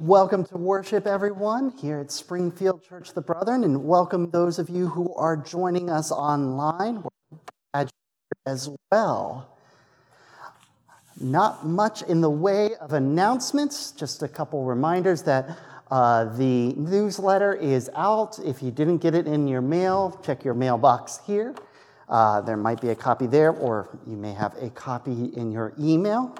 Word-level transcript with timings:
Welcome 0.00 0.44
to 0.44 0.56
worship, 0.56 1.08
everyone, 1.08 1.72
here 1.72 1.98
at 1.98 2.12
Springfield 2.12 2.84
Church 2.84 3.14
the 3.14 3.20
Brethren, 3.20 3.64
and 3.64 3.84
welcome 3.84 4.30
those 4.30 4.60
of 4.60 4.68
you 4.68 4.86
who 4.86 5.12
are 5.16 5.36
joining 5.36 5.90
us 5.90 6.12
online 6.12 7.02
as 8.46 8.70
well. 8.92 9.58
Not 11.20 11.66
much 11.66 12.02
in 12.02 12.20
the 12.20 12.30
way 12.30 12.76
of 12.76 12.92
announcements, 12.92 13.90
just 13.90 14.22
a 14.22 14.28
couple 14.28 14.62
reminders 14.64 15.24
that 15.24 15.58
uh, 15.90 16.26
the 16.36 16.74
newsletter 16.74 17.54
is 17.54 17.90
out. 17.96 18.38
If 18.38 18.62
you 18.62 18.70
didn't 18.70 18.98
get 18.98 19.16
it 19.16 19.26
in 19.26 19.48
your 19.48 19.62
mail, 19.62 20.20
check 20.24 20.44
your 20.44 20.54
mailbox 20.54 21.18
here. 21.26 21.56
Uh, 22.08 22.40
there 22.42 22.56
might 22.56 22.80
be 22.80 22.90
a 22.90 22.94
copy 22.94 23.26
there, 23.26 23.50
or 23.50 23.98
you 24.06 24.16
may 24.16 24.32
have 24.32 24.54
a 24.62 24.70
copy 24.70 25.32
in 25.34 25.50
your 25.50 25.74
email. 25.76 26.36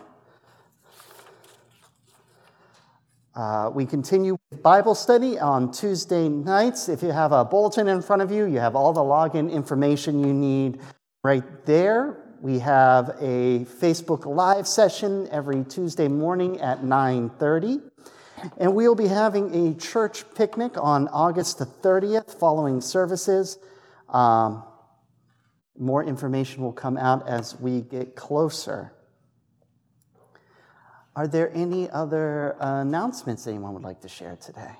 Uh, 3.38 3.70
we 3.72 3.86
continue 3.86 4.36
with 4.50 4.60
Bible 4.64 4.96
study 4.96 5.38
on 5.38 5.70
Tuesday 5.70 6.28
nights. 6.28 6.88
If 6.88 7.04
you 7.04 7.12
have 7.12 7.30
a 7.30 7.44
bulletin 7.44 7.86
in 7.86 8.02
front 8.02 8.20
of 8.20 8.32
you, 8.32 8.46
you 8.46 8.58
have 8.58 8.74
all 8.74 8.92
the 8.92 9.00
login 9.00 9.48
information 9.48 10.24
you 10.24 10.34
need 10.34 10.80
right 11.22 11.44
there. 11.64 12.34
We 12.40 12.58
have 12.58 13.10
a 13.20 13.64
Facebook 13.80 14.26
Live 14.26 14.66
session 14.66 15.28
every 15.30 15.62
Tuesday 15.62 16.08
morning 16.08 16.60
at 16.60 16.82
9:30. 16.82 17.80
And 18.56 18.74
we'll 18.74 18.96
be 18.96 19.06
having 19.06 19.54
a 19.68 19.74
church 19.74 20.24
picnic 20.34 20.72
on 20.76 21.06
August 21.06 21.60
the 21.60 21.66
30th 21.66 22.36
following 22.40 22.80
services. 22.80 23.56
Um, 24.08 24.64
more 25.78 26.02
information 26.02 26.64
will 26.64 26.72
come 26.72 26.96
out 26.96 27.28
as 27.28 27.54
we 27.60 27.82
get 27.82 28.16
closer. 28.16 28.97
Are 31.18 31.26
there 31.26 31.50
any 31.52 31.90
other 31.90 32.54
announcements 32.60 33.48
anyone 33.48 33.74
would 33.74 33.82
like 33.82 34.02
to 34.02 34.08
share 34.08 34.36
today? 34.36 34.70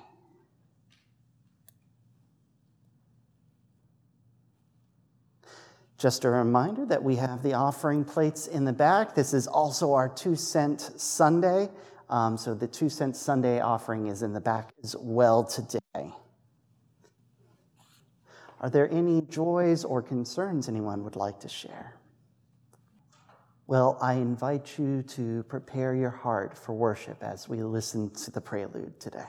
Just 5.97 6.23
a 6.23 6.29
reminder 6.29 6.85
that 6.85 7.03
we 7.03 7.17
have 7.17 7.43
the 7.43 7.55
offering 7.55 8.05
plates 8.05 8.47
in 8.47 8.63
the 8.63 8.71
back. 8.71 9.15
This 9.15 9.33
is 9.33 9.47
also 9.47 9.91
our 9.91 10.07
two 10.07 10.37
cent 10.37 10.79
Sunday. 10.95 11.69
Um, 12.09 12.37
so 12.37 12.53
the 12.53 12.67
two 12.67 12.87
cent 12.87 13.17
Sunday 13.17 13.59
offering 13.59 14.07
is 14.07 14.23
in 14.23 14.31
the 14.31 14.39
back 14.39 14.69
as 14.81 14.95
well 14.97 15.43
today. 15.43 16.13
Are 18.61 18.69
there 18.69 18.89
any 18.89 19.23
joys 19.23 19.83
or 19.83 20.01
concerns 20.01 20.69
anyone 20.69 21.03
would 21.03 21.17
like 21.17 21.41
to 21.41 21.49
share? 21.49 21.98
Well, 23.69 23.99
I 24.01 24.15
invite 24.15 24.79
you 24.79 25.03
to 25.09 25.43
prepare 25.43 25.93
your 25.93 26.09
heart 26.09 26.57
for 26.57 26.73
worship 26.73 27.21
as 27.21 27.47
we 27.47 27.61
listen 27.61 28.09
to 28.25 28.31
the 28.31 28.41
prelude 28.41 28.99
today. 28.99 29.27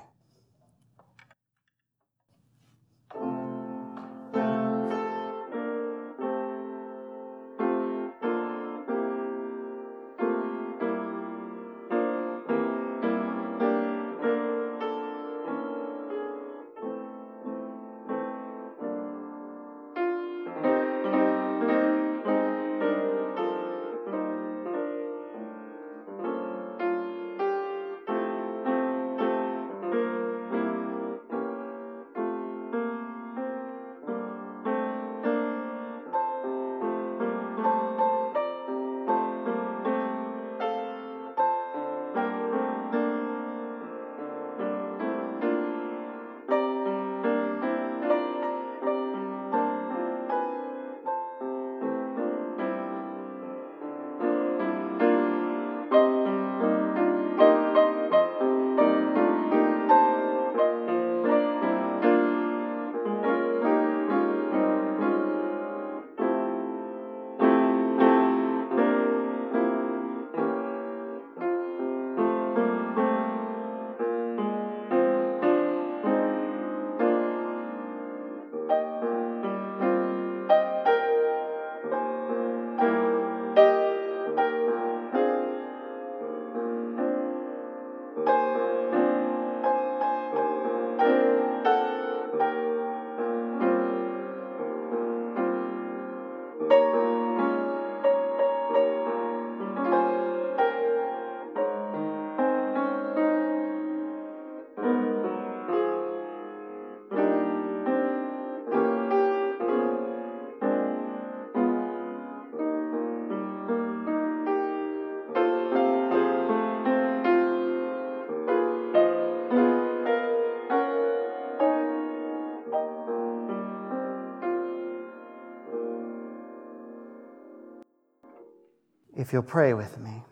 If 129.30 129.34
you'll 129.34 129.42
pray 129.44 129.74
with 129.74 129.96
me. 130.00 130.24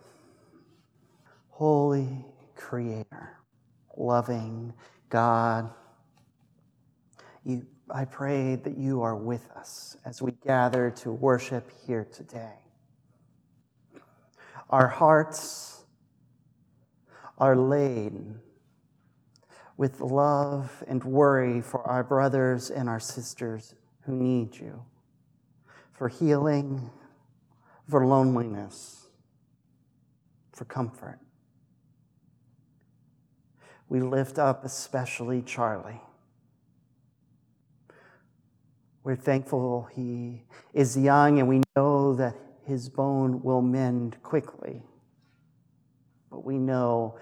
Holy 1.51 2.25
Creator, 2.57 3.39
loving 3.97 4.73
God, 5.09 5.71
you, 7.45 7.65
I 7.89 8.07
pray 8.07 8.57
that 8.57 8.77
you 8.77 9.03
are 9.03 9.15
with 9.15 9.49
us 9.53 9.97
as 10.05 10.21
we 10.21 10.33
gather 10.45 10.91
to 10.97 11.13
worship 11.13 11.71
here 11.87 12.09
today. 12.13 12.57
Our 14.69 14.89
hearts 14.89 15.85
are 17.39 17.55
laden 17.55 18.41
with 19.77 20.01
love 20.01 20.83
and 20.89 21.05
worry 21.05 21.61
for 21.61 21.83
our 21.83 22.03
brothers 22.03 22.69
and 22.69 22.89
our 22.89 22.99
sisters 22.99 23.77
who 24.01 24.17
need 24.17 24.57
you, 24.57 24.83
for 25.93 26.09
healing 26.09 26.91
for 27.89 28.07
loneliness, 28.07 29.09
for 30.53 30.65
comfort. 30.65 31.19
We 33.89 34.01
lift 34.01 34.39
up 34.39 34.65
especially 34.65 35.43
Charlie. 35.43 36.01
We're 39.03 39.17
thankful 39.17 39.89
he 39.95 40.43
is 40.75 40.97
young 40.97 41.39
and 41.39 41.49
we 41.49 41.63
know 41.75 42.15
that 42.15 42.37
his 42.67 42.91
bone 42.91 43.43
will 43.43 43.63
mend 43.63 44.23
quickly. 44.23 44.83
But 46.31 46.45
we 46.45 46.59
know 46.59 47.19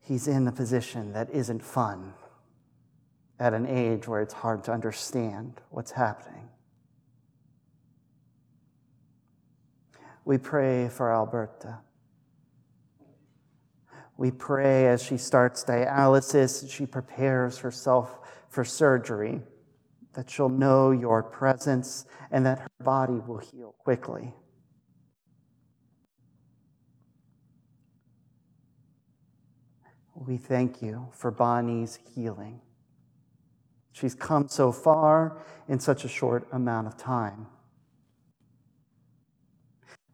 he's 0.00 0.26
in 0.26 0.48
a 0.48 0.52
position 0.52 1.12
that 1.12 1.30
isn't 1.30 1.62
fun 1.62 2.14
at 3.38 3.54
an 3.54 3.66
age 3.66 4.08
where 4.08 4.20
it's 4.20 4.34
hard 4.34 4.64
to 4.64 4.72
understand 4.72 5.60
what's 5.70 5.92
happening. 5.92 6.41
We 10.24 10.38
pray 10.38 10.88
for 10.88 11.12
Alberta. 11.12 11.78
We 14.16 14.30
pray 14.30 14.86
as 14.86 15.02
she 15.02 15.16
starts 15.16 15.64
dialysis, 15.64 16.70
she 16.70 16.86
prepares 16.86 17.58
herself 17.58 18.18
for 18.48 18.64
surgery, 18.64 19.40
that 20.12 20.30
she'll 20.30 20.48
know 20.48 20.90
your 20.90 21.22
presence 21.22 22.04
and 22.30 22.46
that 22.46 22.58
her 22.58 22.70
body 22.80 23.14
will 23.14 23.38
heal 23.38 23.74
quickly. 23.78 24.34
we 30.26 30.36
thank 30.36 30.82
you 30.82 31.08
for 31.12 31.30
Bonnie's 31.30 31.98
healing. 32.14 32.60
She's 33.92 34.14
come 34.14 34.48
so 34.48 34.72
far 34.72 35.42
in 35.68 35.80
such 35.80 36.04
a 36.04 36.08
short 36.08 36.46
amount 36.52 36.86
of 36.86 36.96
time. 36.96 37.46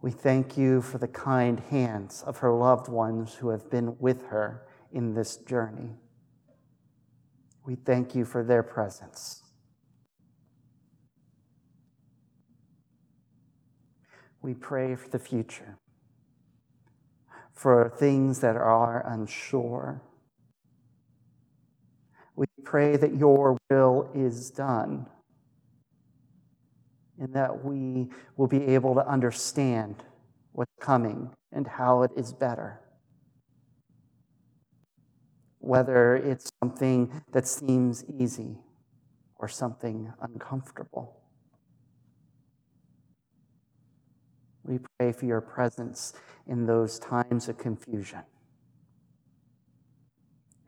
We 0.01 0.13
thank 0.13 0.57
you 0.57 0.81
for 0.81 0.99
the 0.99 1.09
kind 1.09 1.59
hands 1.59 2.23
of 2.25 2.39
her 2.39 2.53
loved 2.53 2.89
ones 2.89 3.35
who 3.35 3.49
have 3.51 3.69
been 3.69 3.97
with 3.99 4.27
her 4.27 4.63
in 4.93 5.15
this 5.15 5.37
journey. 5.37 5.97
We 7.67 7.75
thank 7.75 8.15
you 8.15 8.25
for 8.25 8.45
their 8.45 8.63
presence. 8.63 9.43
We 14.41 14.55
pray 14.55 14.95
for 14.95 15.09
the 15.09 15.19
future, 15.19 15.79
for 17.53 17.93
things 17.99 18.39
that 18.41 18.57
are 18.57 19.05
unsure. 19.05 20.01
We 22.37 22.47
pray 22.65 22.97
that 22.97 23.17
your 23.17 23.59
will 23.69 24.09
is 24.15 24.51
done 24.51 25.07
and 27.21 27.33
that 27.35 27.65
we 27.65 28.09
will 28.37 28.47
be 28.47 28.63
able 28.67 28.95
to 28.95 29.07
understand 29.07 29.97
what's 30.53 30.73
coming 30.81 31.31
and 31.53 31.67
how 31.67 32.03
it 32.03 32.11
is 32.17 32.33
better. 32.33 32.81
Whether 35.59 36.17
it's 36.17 36.51
something 36.63 37.23
that 37.33 37.47
seems 37.47 38.05
easy 38.19 38.59
or 39.37 39.49
something 39.49 40.13
uncomfortable. 40.21 41.21
We 44.65 44.79
pray 44.99 45.13
for 45.13 45.25
your 45.25 45.41
presence 45.41 46.13
in 46.47 46.67
those 46.67 46.99
times 46.99 47.49
of 47.49 47.59
confusion 47.59 48.23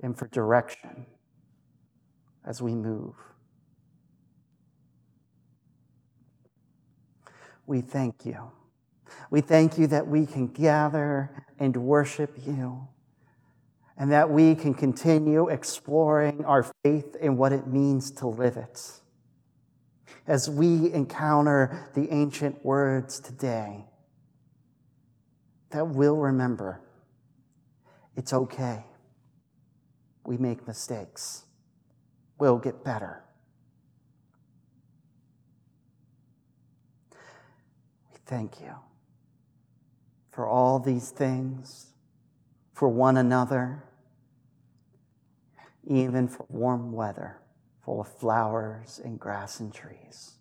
and 0.02 0.16
for 0.16 0.26
direction 0.28 1.06
as 2.46 2.62
we 2.62 2.74
move. 2.74 3.14
We 7.70 7.80
thank 7.80 8.26
you. 8.26 8.50
We 9.30 9.40
thank 9.40 9.78
you 9.78 9.86
that 9.86 10.08
we 10.08 10.26
can 10.26 10.48
gather 10.48 11.44
and 11.60 11.76
worship 11.76 12.36
you, 12.44 12.88
and 13.96 14.10
that 14.10 14.28
we 14.28 14.56
can 14.56 14.74
continue 14.74 15.48
exploring 15.48 16.44
our 16.44 16.64
faith 16.82 17.14
and 17.22 17.38
what 17.38 17.52
it 17.52 17.68
means 17.68 18.10
to 18.10 18.26
live 18.26 18.56
it. 18.56 19.00
As 20.26 20.50
we 20.50 20.92
encounter 20.92 21.88
the 21.94 22.12
ancient 22.12 22.64
words 22.64 23.20
today, 23.20 23.84
that 25.70 25.86
we'll 25.86 26.16
remember 26.16 26.80
it's 28.16 28.32
okay. 28.32 28.84
We 30.26 30.36
make 30.38 30.66
mistakes, 30.66 31.44
we'll 32.36 32.58
get 32.58 32.82
better. 32.82 33.22
Thank 38.30 38.60
you 38.60 38.72
for 40.30 40.46
all 40.46 40.78
these 40.78 41.10
things, 41.10 41.88
for 42.72 42.88
one 42.88 43.16
another, 43.16 43.82
even 45.84 46.28
for 46.28 46.46
warm 46.48 46.92
weather 46.92 47.38
full 47.84 48.00
of 48.00 48.06
flowers 48.06 49.00
and 49.04 49.18
grass 49.18 49.58
and 49.58 49.74
trees. 49.74 50.34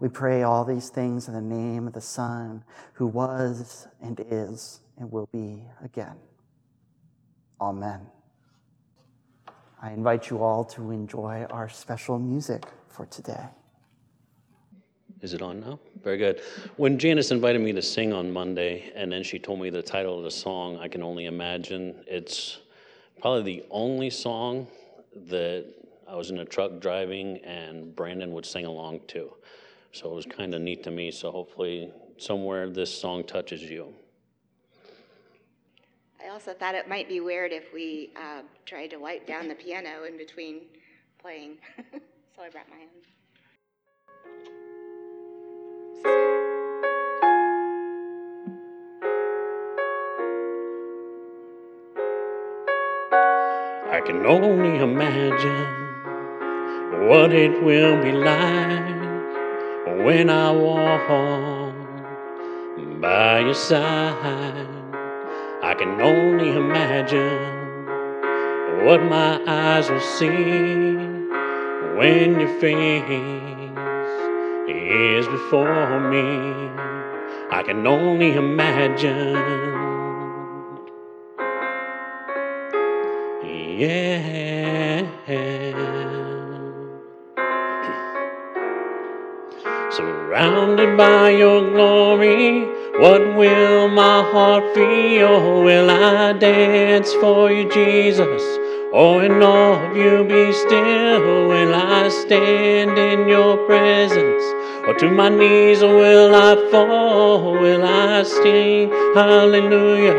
We 0.00 0.08
pray 0.08 0.44
all 0.44 0.64
these 0.64 0.88
things 0.88 1.28
in 1.28 1.34
the 1.34 1.42
name 1.42 1.86
of 1.86 1.92
the 1.92 2.00
Son 2.00 2.64
who 2.94 3.06
was 3.06 3.86
and 4.00 4.18
is 4.30 4.80
and 4.96 5.12
will 5.12 5.28
be 5.30 5.62
again. 5.84 6.16
Amen. 7.60 8.06
I 9.82 9.90
invite 9.90 10.30
you 10.30 10.42
all 10.42 10.64
to 10.64 10.90
enjoy 10.90 11.44
our 11.50 11.68
special 11.68 12.18
music 12.18 12.64
for 12.88 13.04
today. 13.04 13.48
Is 15.20 15.34
it 15.34 15.42
on 15.42 15.60
now? 15.60 15.80
Very 16.02 16.16
good. 16.16 16.42
When 16.76 16.98
Janice 16.98 17.30
invited 17.30 17.60
me 17.60 17.72
to 17.72 17.82
sing 17.82 18.12
on 18.12 18.32
Monday, 18.32 18.92
and 18.94 19.10
then 19.10 19.22
she 19.22 19.38
told 19.38 19.60
me 19.60 19.70
the 19.70 19.82
title 19.82 20.18
of 20.18 20.24
the 20.24 20.30
song, 20.30 20.78
I 20.78 20.88
can 20.88 21.02
only 21.02 21.26
imagine. 21.26 22.04
It's 22.06 22.60
probably 23.20 23.42
the 23.42 23.64
only 23.70 24.10
song 24.10 24.68
that 25.26 25.66
I 26.06 26.14
was 26.14 26.30
in 26.30 26.38
a 26.38 26.44
truck 26.44 26.80
driving 26.80 27.38
and 27.38 27.94
Brandon 27.94 28.32
would 28.32 28.46
sing 28.46 28.64
along 28.64 29.00
to. 29.08 29.32
So 29.92 30.10
it 30.10 30.14
was 30.14 30.26
kind 30.26 30.54
of 30.54 30.60
neat 30.60 30.84
to 30.84 30.90
me. 30.90 31.10
So 31.10 31.30
hopefully, 31.30 31.92
somewhere 32.16 32.70
this 32.70 32.96
song 32.96 33.24
touches 33.24 33.62
you. 33.62 33.92
I 36.24 36.30
also 36.30 36.52
thought 36.52 36.74
it 36.74 36.88
might 36.88 37.08
be 37.08 37.20
weird 37.20 37.52
if 37.52 37.72
we 37.72 38.10
uh, 38.16 38.42
tried 38.66 38.88
to 38.88 38.98
wipe 38.98 39.26
down 39.26 39.48
the 39.48 39.54
piano 39.54 40.04
in 40.04 40.16
between 40.16 40.62
playing. 41.18 41.58
so 41.92 42.42
I 42.42 42.50
brought 42.50 42.68
my 42.68 42.76
own. 42.76 43.17
I 53.90 54.00
can 54.06 54.24
only 54.26 54.78
imagine 54.78 55.66
what 57.08 57.32
it 57.32 57.62
will 57.62 58.02
be 58.02 58.12
like 58.12 58.98
when 60.04 60.30
I 60.30 60.50
walk 60.52 61.08
by 63.00 63.40
your 63.40 63.54
side. 63.54 64.66
I 65.62 65.74
can 65.74 66.00
only 66.00 66.50
imagine 66.50 67.58
what 68.84 69.02
my 69.02 69.40
eyes 69.46 69.90
will 69.90 70.00
see 70.00 70.96
when 71.96 72.38
your 72.40 72.60
face 72.60 73.37
is 74.88 75.26
before 75.26 76.00
me. 76.10 76.70
I 77.50 77.62
can 77.62 77.86
only 77.86 78.34
imagine 78.34 79.36
yeah. 83.78 85.06
Surrounded 89.90 90.96
by 90.96 91.30
your 91.30 91.70
glory, 91.70 92.64
what 92.98 93.20
will 93.36 93.88
my 93.88 94.22
heart 94.32 94.74
feel? 94.74 95.62
Will 95.62 95.90
I 95.90 96.32
dance 96.32 97.12
for 97.14 97.52
you, 97.52 97.68
Jesus? 97.70 98.42
Or 98.92 99.22
in 99.22 99.42
all 99.42 99.74
of 99.74 99.96
you 99.96 100.24
be 100.24 100.52
still? 100.52 101.48
Will 101.48 101.74
I 101.74 102.08
stand 102.08 102.98
in 102.98 103.28
your 103.28 103.58
presence? 103.66 104.42
Or 104.88 104.94
to 104.94 105.10
my 105.10 105.28
knees 105.28 105.82
or 105.82 105.94
will 105.94 106.34
I 106.34 106.56
fall? 106.70 107.52
Will 107.52 107.84
I 107.84 108.22
sing 108.22 108.90
hallelujah? 109.14 110.16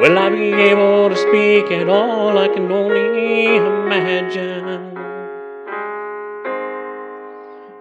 Will 0.00 0.18
I 0.18 0.28
be 0.28 0.52
able 0.54 1.08
to 1.08 1.14
speak 1.14 1.70
at 1.70 1.88
all? 1.88 2.36
I 2.36 2.48
can 2.48 2.68
only 2.72 3.54
imagine. 3.54 4.98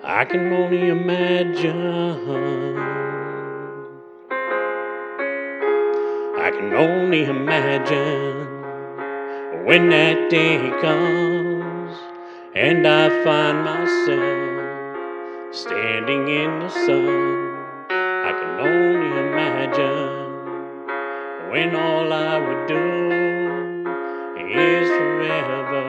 I 0.03 0.25
can 0.25 0.53
only 0.53 0.89
imagine. 0.89 2.77
I 6.38 6.51
can 6.51 6.72
only 6.72 7.25
imagine 7.25 8.46
when 9.65 9.89
that 9.89 10.29
day 10.29 10.70
comes 10.82 11.98
and 12.53 12.88
I 12.88 13.10
find 13.24 13.65
myself 13.65 14.46
standing 15.57 16.27
in 16.27 16.59
the 16.59 16.69
sun. 16.69 17.89
I 17.89 18.31
can 18.39 18.59
only 18.59 19.09
imagine 19.25 20.13
when 21.49 21.75
all 21.75 22.13
I 22.13 22.37
would 22.37 22.67
do 22.67 22.85
is 24.37 24.87
forever, 24.87 25.85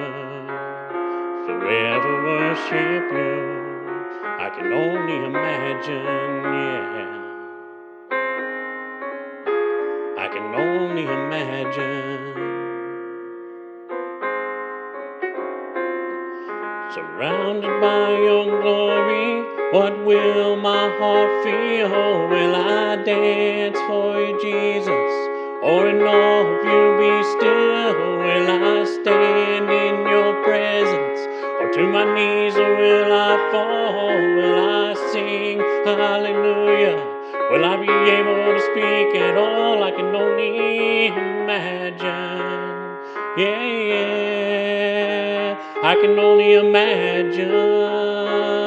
forever 1.44 2.12
worship 2.24 3.12
you. 3.12 3.36
I 4.24 4.48
can 4.56 4.72
only 4.72 5.16
imagine, 5.26 6.04
yeah. 6.56 7.18
I 10.16 10.28
can 10.32 10.54
only 10.54 11.04
imagine. 11.04 12.38
Surrounded 16.94 17.80
by 17.82 18.12
your 18.12 18.62
glory, 18.62 19.57
what 19.72 20.04
will 20.04 20.56
my 20.56 20.88
heart 20.98 21.44
feel? 21.44 21.90
Will 22.28 22.54
I 22.56 22.96
dance 23.04 23.78
for 23.86 24.18
you, 24.18 24.32
Jesus? 24.40 25.12
Or 25.62 25.86
in 25.88 26.00
all 26.00 26.46
of 26.46 26.64
you 26.64 26.96
be 26.96 27.22
still, 27.36 27.92
will 28.24 28.48
I 28.48 28.84
stand 28.84 29.68
in 29.68 30.06
your 30.08 30.42
presence? 30.42 31.20
Or 31.60 31.68
to 31.70 31.82
my 31.86 32.04
knees 32.14 32.54
will 32.54 33.12
I 33.12 33.36
fall? 33.52 34.08
Will 34.38 34.58
I 34.70 34.94
sing 35.12 35.60
hallelujah? 35.84 36.96
Will 37.50 37.64
I 37.64 37.76
be 37.76 37.92
able 38.18 38.36
to 38.48 38.58
speak 38.70 39.14
at 39.20 39.36
all? 39.36 39.82
I 39.82 39.90
can 39.90 40.16
only 40.16 41.08
imagine. 41.08 41.98
Yeah, 43.36 43.66
yeah. 43.92 45.56
I 45.82 45.94
can 46.00 46.18
only 46.18 46.54
imagine. 46.54 48.57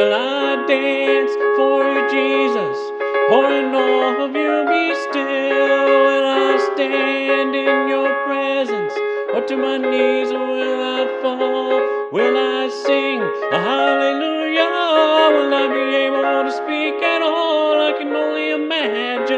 Will 0.00 0.14
I 0.14 0.64
dance 0.66 1.34
for 1.56 1.84
Jesus? 2.08 2.78
Or 3.36 3.44
in 3.52 3.74
awe 3.74 4.24
of 4.24 4.32
you 4.34 4.56
be 4.72 4.94
still? 5.04 5.88
Will 6.06 6.26
I 6.26 6.56
stand 6.72 7.54
in 7.54 7.86
your 7.86 8.08
presence? 8.24 8.94
Or 9.34 9.42
to 9.46 9.56
my 9.58 9.76
knees 9.76 10.32
will 10.32 10.80
I 10.96 11.04
fall? 11.20 11.82
Will 12.12 12.34
I 12.34 12.70
sing 12.70 13.20
a 13.20 13.58
hallelujah? 13.68 14.72
Will 15.36 15.52
I 15.52 15.66
be 15.68 15.84
able 16.06 16.44
to 16.48 16.52
speak 16.60 16.96
at 17.02 17.20
all? 17.20 17.82
I 17.88 17.92
can 17.98 18.10
only 18.16 18.52
imagine. 18.52 19.36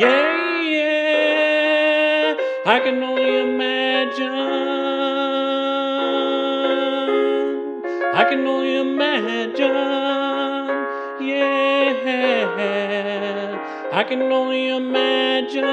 Yeah, 0.00 0.62
yeah, 0.78 2.34
I 2.64 2.80
can 2.80 3.02
only 3.02 3.40
imagine. 3.40 4.46
I 8.18 8.24
can 8.24 8.46
only 8.46 8.65
I 13.96 14.04
can 14.04 14.20
only 14.30 14.68
imagine. 14.68 15.64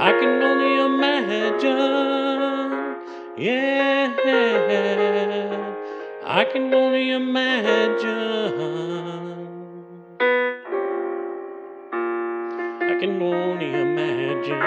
I 0.00 0.12
can 0.18 0.42
only 0.42 0.72
imagine. 0.86 1.68
Yeah, 3.36 4.10
I 6.24 6.44
can 6.44 6.72
only 6.72 7.10
imagine. 7.10 8.08
I 12.90 12.94
can 13.00 13.20
only 13.20 13.70
imagine 13.86 14.62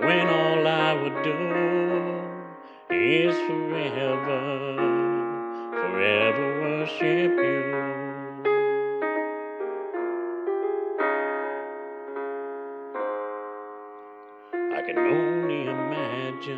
when 0.00 0.26
all 0.26 0.66
I 0.66 0.94
would 1.02 1.22
do 1.22 1.36
is 2.96 3.36
forever, 3.46 4.40
forever 5.82 6.53
worship 6.84 7.00
you. 7.00 7.62
I 14.74 14.82
can 14.84 14.98
only 14.98 15.62
imagine. 15.62 16.50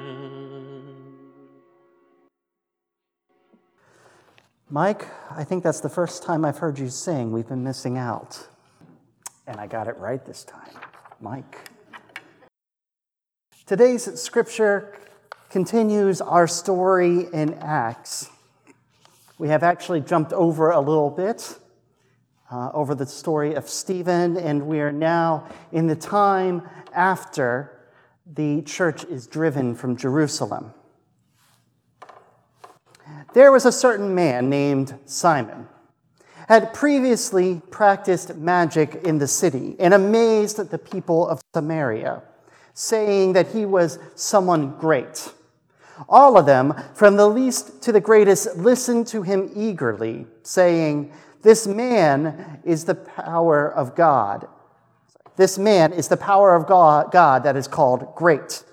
Mike, 4.68 5.06
I 5.30 5.44
think 5.44 5.62
that's 5.62 5.78
the 5.78 5.88
first 5.88 6.24
time 6.24 6.44
I've 6.44 6.58
heard 6.58 6.80
you 6.80 6.88
sing. 6.88 7.30
We've 7.30 7.46
been 7.46 7.62
missing 7.62 7.96
out. 7.96 8.48
And 9.46 9.60
I 9.60 9.68
got 9.68 9.86
it 9.86 9.96
right 9.96 10.24
this 10.26 10.42
time. 10.42 10.74
Mike. 11.20 11.70
Today's 13.64 14.20
scripture 14.20 14.92
continues 15.50 16.20
our 16.20 16.48
story 16.48 17.28
in 17.32 17.54
Acts. 17.54 18.28
We 19.38 19.48
have 19.48 19.62
actually 19.62 20.00
jumped 20.00 20.32
over 20.32 20.70
a 20.70 20.80
little 20.80 21.10
bit 21.10 21.58
uh, 22.50 22.70
over 22.72 22.94
the 22.94 23.06
story 23.06 23.54
of 23.54 23.68
Stephen, 23.68 24.36
and 24.36 24.66
we 24.66 24.80
are 24.80 24.92
now 24.92 25.48
in 25.72 25.88
the 25.88 25.96
time 25.96 26.62
after 26.94 27.78
the 28.26 28.62
church 28.62 29.04
is 29.04 29.26
driven 29.26 29.74
from 29.74 29.96
Jerusalem. 29.96 30.72
There 33.34 33.52
was 33.52 33.66
a 33.66 33.72
certain 33.72 34.14
man 34.14 34.48
named 34.48 34.98
Simon, 35.04 35.68
had 36.48 36.72
previously 36.72 37.60
practiced 37.70 38.36
magic 38.36 38.94
in 39.04 39.18
the 39.18 39.28
city 39.28 39.76
and 39.78 39.92
amazed 39.92 40.70
the 40.70 40.78
people 40.78 41.28
of 41.28 41.42
Samaria, 41.52 42.22
saying 42.72 43.34
that 43.34 43.48
he 43.48 43.66
was 43.66 43.98
someone 44.14 44.78
great. 44.78 45.32
All 46.08 46.36
of 46.36 46.46
them, 46.46 46.74
from 46.94 47.16
the 47.16 47.28
least 47.28 47.82
to 47.82 47.92
the 47.92 48.00
greatest, 48.00 48.56
listened 48.56 49.06
to 49.08 49.22
him 49.22 49.50
eagerly, 49.54 50.26
saying, 50.42 51.12
This 51.42 51.66
man 51.66 52.60
is 52.64 52.84
the 52.84 52.94
power 52.94 53.72
of 53.72 53.94
God. 53.94 54.48
This 55.36 55.58
man 55.58 55.92
is 55.92 56.08
the 56.08 56.16
power 56.16 56.54
of 56.54 56.66
God, 56.66 57.42
that 57.42 57.56
is 57.56 57.68
called 57.68 58.14
great. 58.14 58.64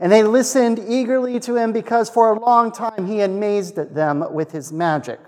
And 0.00 0.12
they 0.12 0.22
listened 0.22 0.78
eagerly 0.78 1.40
to 1.40 1.56
him 1.56 1.72
because 1.72 2.08
for 2.08 2.32
a 2.32 2.38
long 2.38 2.70
time 2.72 3.06
he 3.06 3.20
amazed 3.20 3.76
them 3.76 4.32
with 4.32 4.52
his 4.52 4.72
magic. 4.72 5.18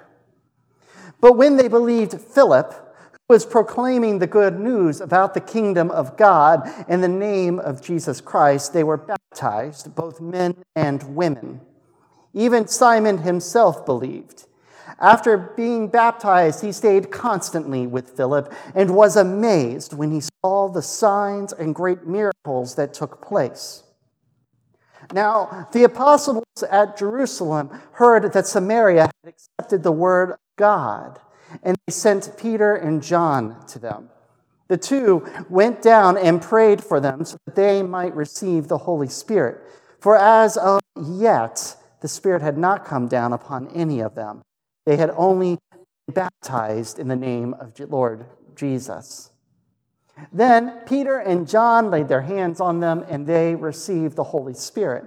But 1.20 1.36
when 1.36 1.56
they 1.56 1.68
believed 1.68 2.18
Philip, 2.18 2.72
who 3.12 3.34
was 3.34 3.44
proclaiming 3.44 4.18
the 4.18 4.26
good 4.26 4.58
news 4.58 5.00
about 5.00 5.34
the 5.34 5.40
kingdom 5.40 5.90
of 5.90 6.16
God 6.16 6.68
in 6.88 7.00
the 7.00 7.08
name 7.08 7.58
of 7.58 7.82
Jesus 7.82 8.20
Christ, 8.20 8.72
they 8.72 8.84
were 8.84 8.96
baptized, 8.96 9.19
both 9.94 10.20
men 10.20 10.56
and 10.74 11.14
women. 11.14 11.60
Even 12.32 12.66
Simon 12.66 13.18
himself 13.18 13.84
believed. 13.84 14.46
After 14.98 15.36
being 15.38 15.88
baptized, 15.88 16.62
he 16.62 16.72
stayed 16.72 17.10
constantly 17.10 17.86
with 17.86 18.16
Philip 18.16 18.52
and 18.74 18.94
was 18.94 19.16
amazed 19.16 19.94
when 19.94 20.10
he 20.10 20.20
saw 20.20 20.68
the 20.68 20.82
signs 20.82 21.52
and 21.52 21.74
great 21.74 22.06
miracles 22.06 22.74
that 22.74 22.92
took 22.92 23.22
place. 23.22 23.82
Now, 25.12 25.68
the 25.72 25.84
apostles 25.84 26.44
at 26.70 26.98
Jerusalem 26.98 27.70
heard 27.92 28.32
that 28.32 28.46
Samaria 28.46 29.02
had 29.02 29.28
accepted 29.28 29.82
the 29.82 29.92
word 29.92 30.32
of 30.32 30.38
God, 30.56 31.18
and 31.62 31.76
they 31.86 31.92
sent 31.92 32.36
Peter 32.36 32.76
and 32.76 33.02
John 33.02 33.64
to 33.68 33.78
them. 33.78 34.10
The 34.70 34.78
two 34.78 35.26
went 35.48 35.82
down 35.82 36.16
and 36.16 36.40
prayed 36.40 36.80
for 36.80 37.00
them 37.00 37.24
so 37.24 37.36
that 37.44 37.56
they 37.56 37.82
might 37.82 38.14
receive 38.14 38.68
the 38.68 38.78
Holy 38.78 39.08
Spirit. 39.08 39.60
For 39.98 40.16
as 40.16 40.56
of 40.56 40.80
yet, 40.96 41.76
the 42.02 42.06
Spirit 42.06 42.40
had 42.40 42.56
not 42.56 42.84
come 42.84 43.08
down 43.08 43.32
upon 43.32 43.66
any 43.74 43.98
of 43.98 44.14
them. 44.14 44.42
They 44.86 44.96
had 44.96 45.10
only 45.16 45.58
been 46.06 46.14
baptized 46.14 47.00
in 47.00 47.08
the 47.08 47.16
name 47.16 47.52
of 47.54 47.74
the 47.74 47.88
Lord 47.88 48.26
Jesus. 48.54 49.32
Then 50.32 50.82
Peter 50.86 51.18
and 51.18 51.48
John 51.48 51.90
laid 51.90 52.06
their 52.06 52.22
hands 52.22 52.60
on 52.60 52.78
them, 52.78 53.04
and 53.08 53.26
they 53.26 53.56
received 53.56 54.14
the 54.14 54.22
Holy 54.22 54.54
Spirit. 54.54 55.04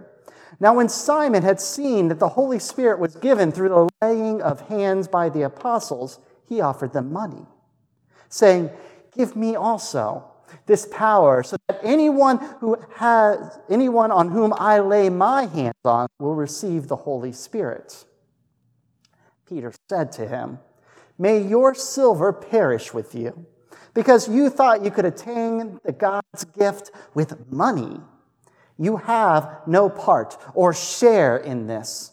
Now, 0.60 0.74
when 0.74 0.90
Simon 0.90 1.42
had 1.42 1.62
seen 1.62 2.10
that 2.10 2.20
the 2.20 2.28
Holy 2.28 2.60
Spirit 2.60 3.00
was 3.00 3.16
given 3.16 3.54
through 3.54 3.70
the 3.70 3.90
laying 4.02 4.42
of 4.42 4.68
hands 4.68 5.08
by 5.08 5.30
the 5.30 5.44
apostles, 5.44 6.20
he 6.50 6.60
offered 6.60 6.92
them 6.92 7.14
money, 7.14 7.46
saying, 8.28 8.70
Give 9.16 9.36
me 9.36 9.56
also 9.56 10.26
this 10.66 10.86
power, 10.92 11.44
so 11.44 11.58
that 11.68 11.80
anyone 11.84 12.38
who 12.60 12.78
has 12.96 13.60
anyone 13.70 14.12
on 14.12 14.30
whom 14.30 14.54
I 14.54 14.80
lay 14.80 15.10
my 15.10 15.46
hands 15.46 15.74
on 15.84 16.08
will 16.20 16.36
receive 16.36 16.88
the 16.88 16.96
Holy 16.96 17.32
Spirit. 17.32 18.06
Peter 19.48 19.74
said 19.90 20.12
to 20.14 20.28
him, 20.28 20.60
May 21.18 21.42
your 21.42 21.74
silver 21.74 22.32
perish 22.32 22.94
with 22.94 23.16
you, 23.16 23.46
because 23.94 24.30
you 24.30 24.50
thought 24.50 24.84
you 24.84 24.92
could 24.92 25.06
attain 25.06 25.80
the 25.84 25.92
God's 25.92 26.46
gift 26.58 26.92
with 27.14 27.52
money. 27.52 28.00
You 28.78 28.98
have 28.98 29.62
no 29.68 29.90
part 29.90 30.38
or 30.54 30.74
share 30.74 31.38
in 31.38 31.68
this, 31.68 32.12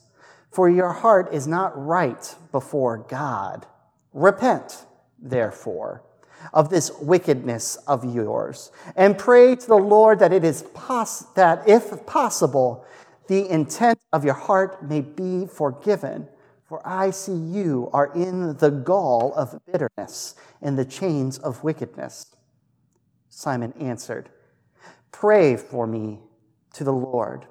for 0.51 0.69
your 0.69 0.93
heart 0.93 1.33
is 1.33 1.47
not 1.47 1.73
right 1.77 2.35
before 2.53 2.99
God. 2.99 3.67
Repent, 4.13 4.85
therefore, 5.19 6.03
of 6.53 6.71
this 6.71 6.91
wickedness 7.01 7.77
of 7.87 8.05
yours, 8.05 8.71
and 8.97 9.19
pray 9.19 9.55
to 9.57 9.67
the 9.67 9.77
Lord 9.77 10.19
that 10.19 10.33
it 10.33 10.45
is 10.45 10.63
pos- 10.75 11.27
that, 11.35 11.69
if 11.69 12.07
possible, 12.07 12.85
the 13.29 13.49
intent 13.49 14.01
of 14.13 14.25
your 14.25 14.35
heart 14.35 14.83
may 14.83 15.01
be 15.01 15.47
forgiven. 15.47 16.29
For 16.65 16.81
I 16.85 17.11
see 17.11 17.35
you 17.35 17.91
are 17.93 18.13
in 18.15 18.57
the 18.59 18.71
gall 18.71 19.33
of 19.35 19.59
bitterness 19.67 20.35
and 20.63 20.79
the 20.79 20.85
chains 20.85 21.39
of 21.39 21.65
wickedness. 21.65 22.27
Simon 23.29 23.73
answered, 23.81 24.29
Pray 25.11 25.57
for 25.57 25.87
me 25.87 26.21
to 26.75 26.85
the 26.85 26.93
Lord, 26.93 27.47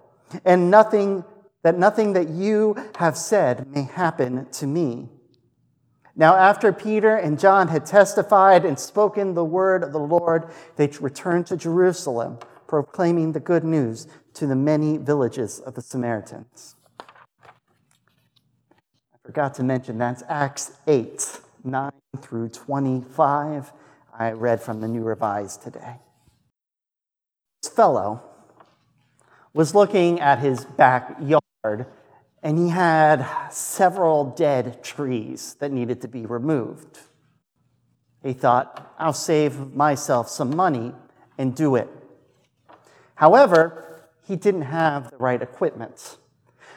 and 0.45 0.71
nothing 0.71 1.25
that 1.63 1.77
nothing 1.77 2.13
that 2.13 2.29
you 2.29 2.75
have 2.95 3.17
said 3.17 3.67
may 3.67 3.83
happen 3.83 4.47
to 4.51 4.67
me. 4.67 5.09
Now, 6.15 6.35
after 6.35 6.73
Peter 6.73 7.15
and 7.15 7.39
John 7.39 7.67
had 7.67 7.85
testified 7.85 8.65
and 8.65 8.79
spoken 8.79 9.33
the 9.33 9.45
word 9.45 9.83
of 9.83 9.91
the 9.91 9.99
Lord, 9.99 10.49
they 10.75 10.87
returned 10.99 11.47
to 11.47 11.57
Jerusalem, 11.57 12.39
proclaiming 12.67 13.31
the 13.31 13.39
good 13.39 13.63
news 13.63 14.07
to 14.33 14.47
the 14.47 14.55
many 14.55 14.97
villages 14.97 15.59
of 15.59 15.75
the 15.75 15.81
Samaritans. 15.81 16.75
I 16.99 17.05
forgot 19.23 19.53
to 19.55 19.63
mention 19.63 19.97
that's 19.97 20.23
Acts 20.27 20.71
8, 20.87 21.41
9 21.63 21.91
through 22.21 22.49
25. 22.49 23.71
I 24.17 24.31
read 24.31 24.61
from 24.61 24.81
the 24.81 24.87
New 24.87 25.03
Revised 25.03 25.61
today. 25.61 25.97
This 27.61 27.71
fellow 27.71 28.21
was 29.53 29.75
looking 29.75 30.19
at 30.19 30.39
his 30.39 30.65
backyard 30.65 31.85
and 32.41 32.57
he 32.57 32.69
had 32.69 33.49
several 33.51 34.25
dead 34.25 34.83
trees 34.83 35.55
that 35.59 35.71
needed 35.71 36.01
to 36.01 36.07
be 36.07 36.25
removed. 36.25 36.99
He 38.23 38.33
thought, 38.33 38.93
I'll 38.97 39.13
save 39.13 39.75
myself 39.75 40.29
some 40.29 40.55
money 40.55 40.93
and 41.37 41.55
do 41.55 41.75
it. 41.75 41.89
However, 43.15 44.09
he 44.25 44.35
didn't 44.35 44.63
have 44.63 45.11
the 45.11 45.17
right 45.17 45.41
equipment. 45.41 46.17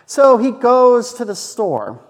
So 0.06 0.38
he 0.38 0.50
goes 0.50 1.14
to 1.14 1.24
the 1.24 1.36
store, 1.36 2.04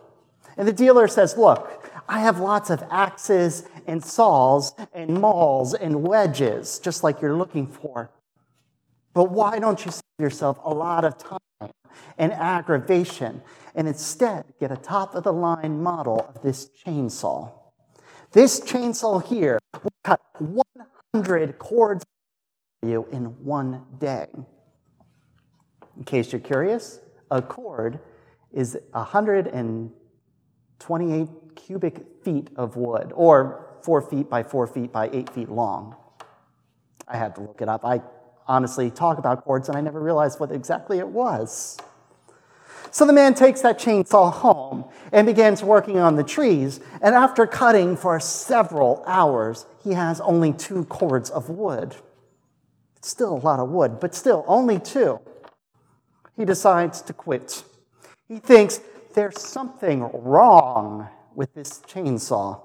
and 0.56 0.66
the 0.66 0.72
dealer 0.72 1.08
says, 1.08 1.36
Look, 1.36 1.90
I 2.08 2.20
have 2.20 2.40
lots 2.40 2.70
of 2.70 2.82
axes 2.90 3.64
and 3.86 4.04
saws 4.04 4.72
and 4.92 5.20
mauls 5.20 5.74
and 5.74 6.02
wedges, 6.02 6.78
just 6.78 7.02
like 7.02 7.20
you're 7.20 7.36
looking 7.36 7.66
for. 7.66 8.10
But 9.14 9.30
why 9.30 9.58
don't 9.58 9.84
you 9.84 9.90
save 9.90 10.02
yourself 10.18 10.58
a 10.64 10.72
lot 10.72 11.04
of 11.04 11.18
time 11.18 11.38
and 12.18 12.32
aggravation 12.32 13.40
and 13.74 13.88
instead 13.88 14.44
get 14.60 14.70
a 14.70 14.76
top 14.76 15.14
of 15.14 15.24
the 15.24 15.32
line 15.32 15.82
model 15.82 16.30
of 16.34 16.42
this 16.42 16.68
chainsaw? 16.84 17.50
This 18.32 18.60
chainsaw 18.60 19.24
here 19.24 19.58
will 19.82 19.92
cut 20.04 20.20
100 20.38 21.58
cords 21.58 22.04
for 22.80 22.88
you 22.88 23.06
in 23.12 23.24
one 23.44 23.84
day. 23.98 24.26
In 25.96 26.04
case 26.04 26.32
you're 26.32 26.40
curious, 26.40 27.00
a 27.30 27.40
cord 27.42 28.00
is 28.52 28.78
128 28.92 31.28
cubic 31.54 32.06
feet 32.24 32.48
of 32.56 32.76
wood, 32.76 33.12
or 33.14 33.76
four 33.82 34.00
feet 34.00 34.30
by 34.30 34.42
four 34.42 34.66
feet 34.66 34.92
by 34.92 35.08
eight 35.12 35.30
feet 35.30 35.48
long. 35.48 35.94
I 37.08 37.16
had 37.16 37.34
to 37.36 37.42
look 37.42 37.60
it 37.60 37.68
up. 37.68 37.84
I 37.84 38.00
honestly 38.46 38.90
talk 38.90 39.18
about 39.18 39.44
cords 39.44 39.68
and 39.68 39.76
I 39.76 39.80
never 39.80 40.00
realized 40.00 40.40
what 40.40 40.52
exactly 40.52 40.98
it 40.98 41.08
was. 41.08 41.78
So 42.90 43.06
the 43.06 43.12
man 43.12 43.32
takes 43.32 43.62
that 43.62 43.78
chainsaw 43.78 44.30
home 44.30 44.84
and 45.12 45.26
begins 45.26 45.62
working 45.62 45.98
on 45.98 46.16
the 46.16 46.22
trees. 46.22 46.78
And 47.00 47.14
after 47.14 47.46
cutting 47.46 47.96
for 47.96 48.20
several 48.20 49.02
hours, 49.06 49.64
he 49.82 49.92
has 49.92 50.20
only 50.20 50.52
two 50.52 50.84
cords 50.84 51.30
of 51.30 51.48
wood. 51.48 51.96
It's 52.96 53.08
still 53.08 53.34
a 53.34 53.40
lot 53.40 53.60
of 53.60 53.70
wood, 53.70 53.98
but 53.98 54.14
still 54.14 54.44
only 54.46 54.78
two. 54.78 55.20
He 56.36 56.44
decides 56.44 57.00
to 57.02 57.14
quit. 57.14 57.64
He 58.28 58.38
thinks 58.38 58.80
there's 59.14 59.40
something 59.40 60.10
wrong 60.12 61.08
with 61.34 61.54
this 61.54 61.80
chainsaw. 61.88 62.60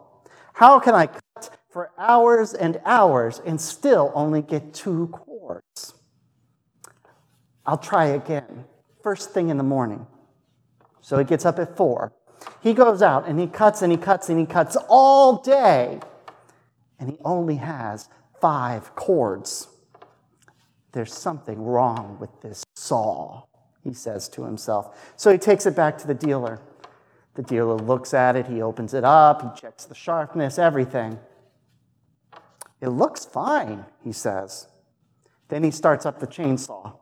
How 0.54 0.80
can 0.80 0.94
I 0.94 1.08
cut 1.08 1.58
for 1.70 1.92
hours 1.98 2.54
and 2.54 2.82
hours 2.86 3.40
and 3.46 3.62
still 3.62 4.12
only 4.14 4.42
get 4.42 4.74
two 4.74 5.08
I'll 7.66 7.78
try 7.78 8.06
again, 8.06 8.66
first 9.04 9.32
thing 9.32 9.50
in 9.50 9.58
the 9.58 9.64
morning. 9.64 10.08
So 11.02 11.18
he 11.18 11.26
gets 11.26 11.46
up 11.46 11.60
at 11.60 11.76
four. 11.76 12.14
He 12.62 12.74
goes 12.74 13.02
out 13.02 13.28
and 13.28 13.40
he 13.40 13.48
cuts 13.48 13.82
and 13.82 13.92
he 13.92 13.98
cuts 13.98 14.30
and 14.30 14.40
he 14.40 14.46
cuts 14.46 14.78
all 14.88 15.42
day, 15.42 16.00
and 17.00 17.10
he 17.10 17.18
only 17.24 17.56
has 17.56 18.10
five 18.40 18.96
cords. 18.96 19.68
There's 20.92 21.14
something 21.14 21.62
wrong 21.62 22.18
with 22.20 22.42
this 22.42 22.64
saw, 22.76 23.44
he 23.84 23.94
says 23.94 24.30
to 24.30 24.44
himself. 24.44 25.14
So 25.16 25.32
he 25.32 25.38
takes 25.38 25.66
it 25.66 25.76
back 25.76 25.98
to 26.00 26.08
the 26.08 26.14
dealer. 26.14 26.60
The 27.36 27.44
dealer 27.44 27.76
looks 27.76 28.14
at 28.14 28.36
it, 28.36 28.48
he 28.48 28.62
opens 28.62 28.94
it 28.94 29.04
up, 29.04 29.42
he 29.42 29.62
checks 29.62 29.86
the 29.86 29.94
sharpness, 29.94 30.58
everything. 30.58 31.20
It 32.82 32.90
looks 32.90 33.26
fine, 33.26 33.86
he 34.04 34.12
says. 34.12 34.68
Then 35.50 35.64
he 35.64 35.72
starts 35.72 36.06
up 36.06 36.20
the 36.20 36.28
chainsaw. 36.28 36.98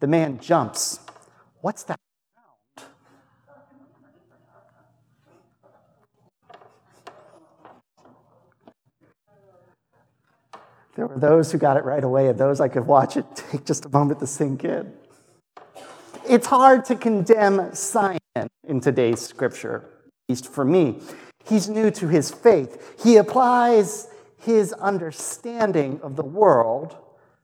The 0.00 0.06
man 0.06 0.38
jumps. 0.38 1.00
What's 1.60 1.82
that 1.84 1.98
sound? 2.76 2.88
There 10.96 11.06
were 11.06 11.18
those 11.18 11.52
who 11.52 11.58
got 11.58 11.76
it 11.76 11.84
right 11.84 12.04
away, 12.04 12.28
and 12.28 12.38
those 12.38 12.60
I 12.60 12.68
could 12.68 12.86
watch 12.86 13.16
it 13.16 13.24
take 13.34 13.64
just 13.64 13.86
a 13.86 13.88
moment 13.88 14.20
to 14.20 14.26
sink 14.26 14.64
in. 14.64 14.92
It's 16.28 16.46
hard 16.46 16.84
to 16.86 16.96
condemn 16.96 17.74
Simon 17.74 18.18
in 18.68 18.80
today's 18.80 19.20
scripture, 19.20 19.84
at 20.06 20.12
least 20.28 20.52
for 20.52 20.64
me. 20.64 21.00
He's 21.44 21.68
new 21.68 21.90
to 21.92 22.08
his 22.08 22.30
faith. 22.30 23.02
He 23.02 23.16
applies 23.16 24.08
his 24.38 24.72
understanding 24.74 26.00
of 26.02 26.16
the 26.16 26.24
world 26.24 26.96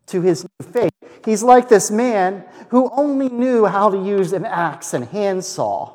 to 0.06 0.22
his 0.22 0.44
new 0.44 0.66
faith. 0.66 0.92
He's 1.24 1.42
like 1.42 1.68
this 1.68 1.90
man 1.90 2.44
who 2.68 2.90
only 2.96 3.28
knew 3.28 3.66
how 3.66 3.90
to 3.90 3.98
use 3.98 4.32
an 4.32 4.44
axe 4.44 4.94
and 4.94 5.04
handsaw, 5.06 5.94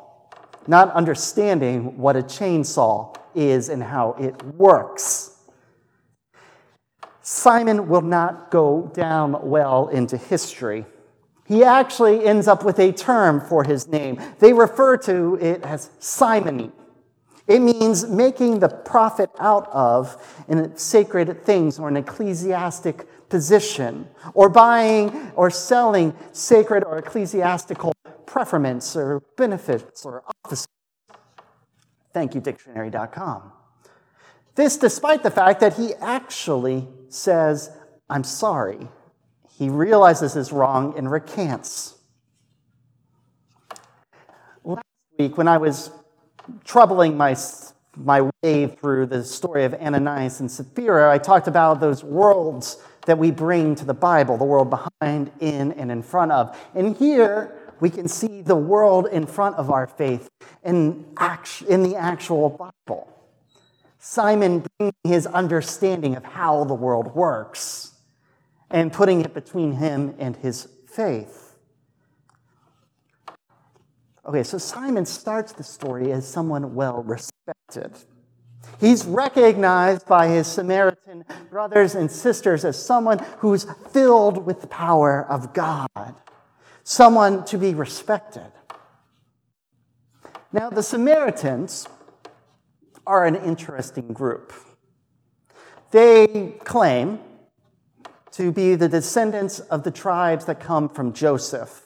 not 0.67 0.91
understanding 0.91 1.97
what 1.97 2.15
a 2.15 2.21
chainsaw 2.21 3.15
is 3.33 3.69
and 3.69 3.81
how 3.81 4.13
it 4.19 4.41
works. 4.43 5.37
Simon 7.21 7.87
will 7.87 8.01
not 8.01 8.51
go 8.51 8.91
down 8.93 9.37
well 9.49 9.87
into 9.89 10.17
history. 10.17 10.85
He 11.45 11.63
actually 11.63 12.25
ends 12.25 12.47
up 12.47 12.63
with 12.63 12.79
a 12.79 12.91
term 12.91 13.41
for 13.41 13.63
his 13.63 13.87
name. 13.87 14.21
They 14.39 14.53
refer 14.53 14.97
to 14.97 15.35
it 15.35 15.61
as 15.63 15.89
simony. 15.99 16.71
It 17.51 17.61
means 17.61 18.07
making 18.07 18.59
the 18.59 18.69
profit 18.69 19.29
out 19.37 19.67
of 19.73 20.43
in 20.47 20.77
sacred 20.77 21.43
things 21.43 21.79
or 21.79 21.89
an 21.89 21.97
ecclesiastic 21.97 23.05
position, 23.27 24.07
or 24.33 24.47
buying 24.47 25.33
or 25.35 25.49
selling 25.49 26.15
sacred 26.31 26.85
or 26.85 26.97
ecclesiastical 26.97 27.91
preferments 28.25 28.95
or 28.95 29.21
benefits 29.35 30.05
or 30.05 30.23
offices. 30.45 30.67
Thank 32.13 32.35
you, 32.35 32.41
dictionary.com. 32.41 33.51
This 34.55 34.77
despite 34.77 35.21
the 35.21 35.31
fact 35.31 35.59
that 35.59 35.73
he 35.73 35.93
actually 35.95 36.87
says, 37.09 37.69
I'm 38.09 38.23
sorry. 38.23 38.87
He 39.57 39.67
realizes 39.67 40.33
his 40.33 40.53
wrong 40.53 40.97
and 40.97 41.11
recants. 41.11 41.95
Last 44.63 44.85
week, 45.19 45.37
when 45.37 45.49
I 45.49 45.57
was 45.57 45.91
troubling 46.63 47.17
my, 47.17 47.35
my 47.95 48.29
way 48.43 48.67
through 48.67 49.07
the 49.07 49.23
story 49.23 49.63
of 49.63 49.73
Ananias 49.73 50.39
and 50.39 50.49
Sapphira, 50.49 51.11
I 51.11 51.17
talked 51.17 51.47
about 51.47 51.79
those 51.79 52.03
worlds 52.03 52.77
that 53.05 53.17
we 53.17 53.31
bring 53.31 53.75
to 53.75 53.85
the 53.85 53.93
Bible 53.93 54.37
the 54.37 54.45
world 54.45 54.69
behind, 54.69 55.31
in, 55.39 55.71
and 55.73 55.91
in 55.91 56.03
front 56.03 56.31
of. 56.31 56.57
And 56.75 56.95
here, 56.95 57.57
we 57.79 57.89
can 57.89 58.07
see 58.07 58.41
the 58.41 58.55
world 58.55 59.07
in 59.07 59.25
front 59.25 59.55
of 59.55 59.71
our 59.71 59.87
faith 59.87 60.29
in, 60.63 61.05
act, 61.17 61.63
in 61.63 61.83
the 61.83 61.95
actual 61.95 62.49
Bible. 62.49 63.07
Simon 63.97 64.65
bringing 64.77 64.93
his 65.03 65.27
understanding 65.27 66.15
of 66.15 66.23
how 66.23 66.63
the 66.63 66.73
world 66.73 67.13
works 67.15 67.93
and 68.69 68.91
putting 68.91 69.21
it 69.21 69.33
between 69.33 69.73
him 69.73 70.15
and 70.17 70.35
his 70.37 70.67
faith. 70.87 71.50
Okay, 74.25 74.43
so 74.43 74.57
Simon 74.57 75.05
starts 75.05 75.51
the 75.51 75.63
story 75.63 76.11
as 76.11 76.27
someone 76.27 76.75
well 76.75 77.01
respected. 77.03 77.97
He's 78.79 79.05
recognized 79.05 80.05
by 80.05 80.27
his 80.27 80.47
Samaritan 80.47 81.25
brothers 81.49 81.95
and 81.95 82.09
sisters 82.09 82.63
as 82.63 82.83
someone 82.83 83.19
who's 83.39 83.65
filled 83.91 84.45
with 84.45 84.61
the 84.61 84.67
power 84.67 85.25
of 85.27 85.53
God, 85.53 86.15
someone 86.83 87.43
to 87.45 87.57
be 87.57 87.73
respected. 87.73 88.51
Now, 90.53 90.69
the 90.69 90.83
Samaritans 90.83 91.87
are 93.07 93.25
an 93.25 93.35
interesting 93.35 94.13
group. 94.13 94.53
They 95.91 96.55
claim 96.63 97.19
to 98.31 98.51
be 98.51 98.75
the 98.75 98.87
descendants 98.87 99.59
of 99.59 99.83
the 99.83 99.91
tribes 99.91 100.45
that 100.45 100.59
come 100.59 100.89
from 100.89 101.13
Joseph. 101.13 101.80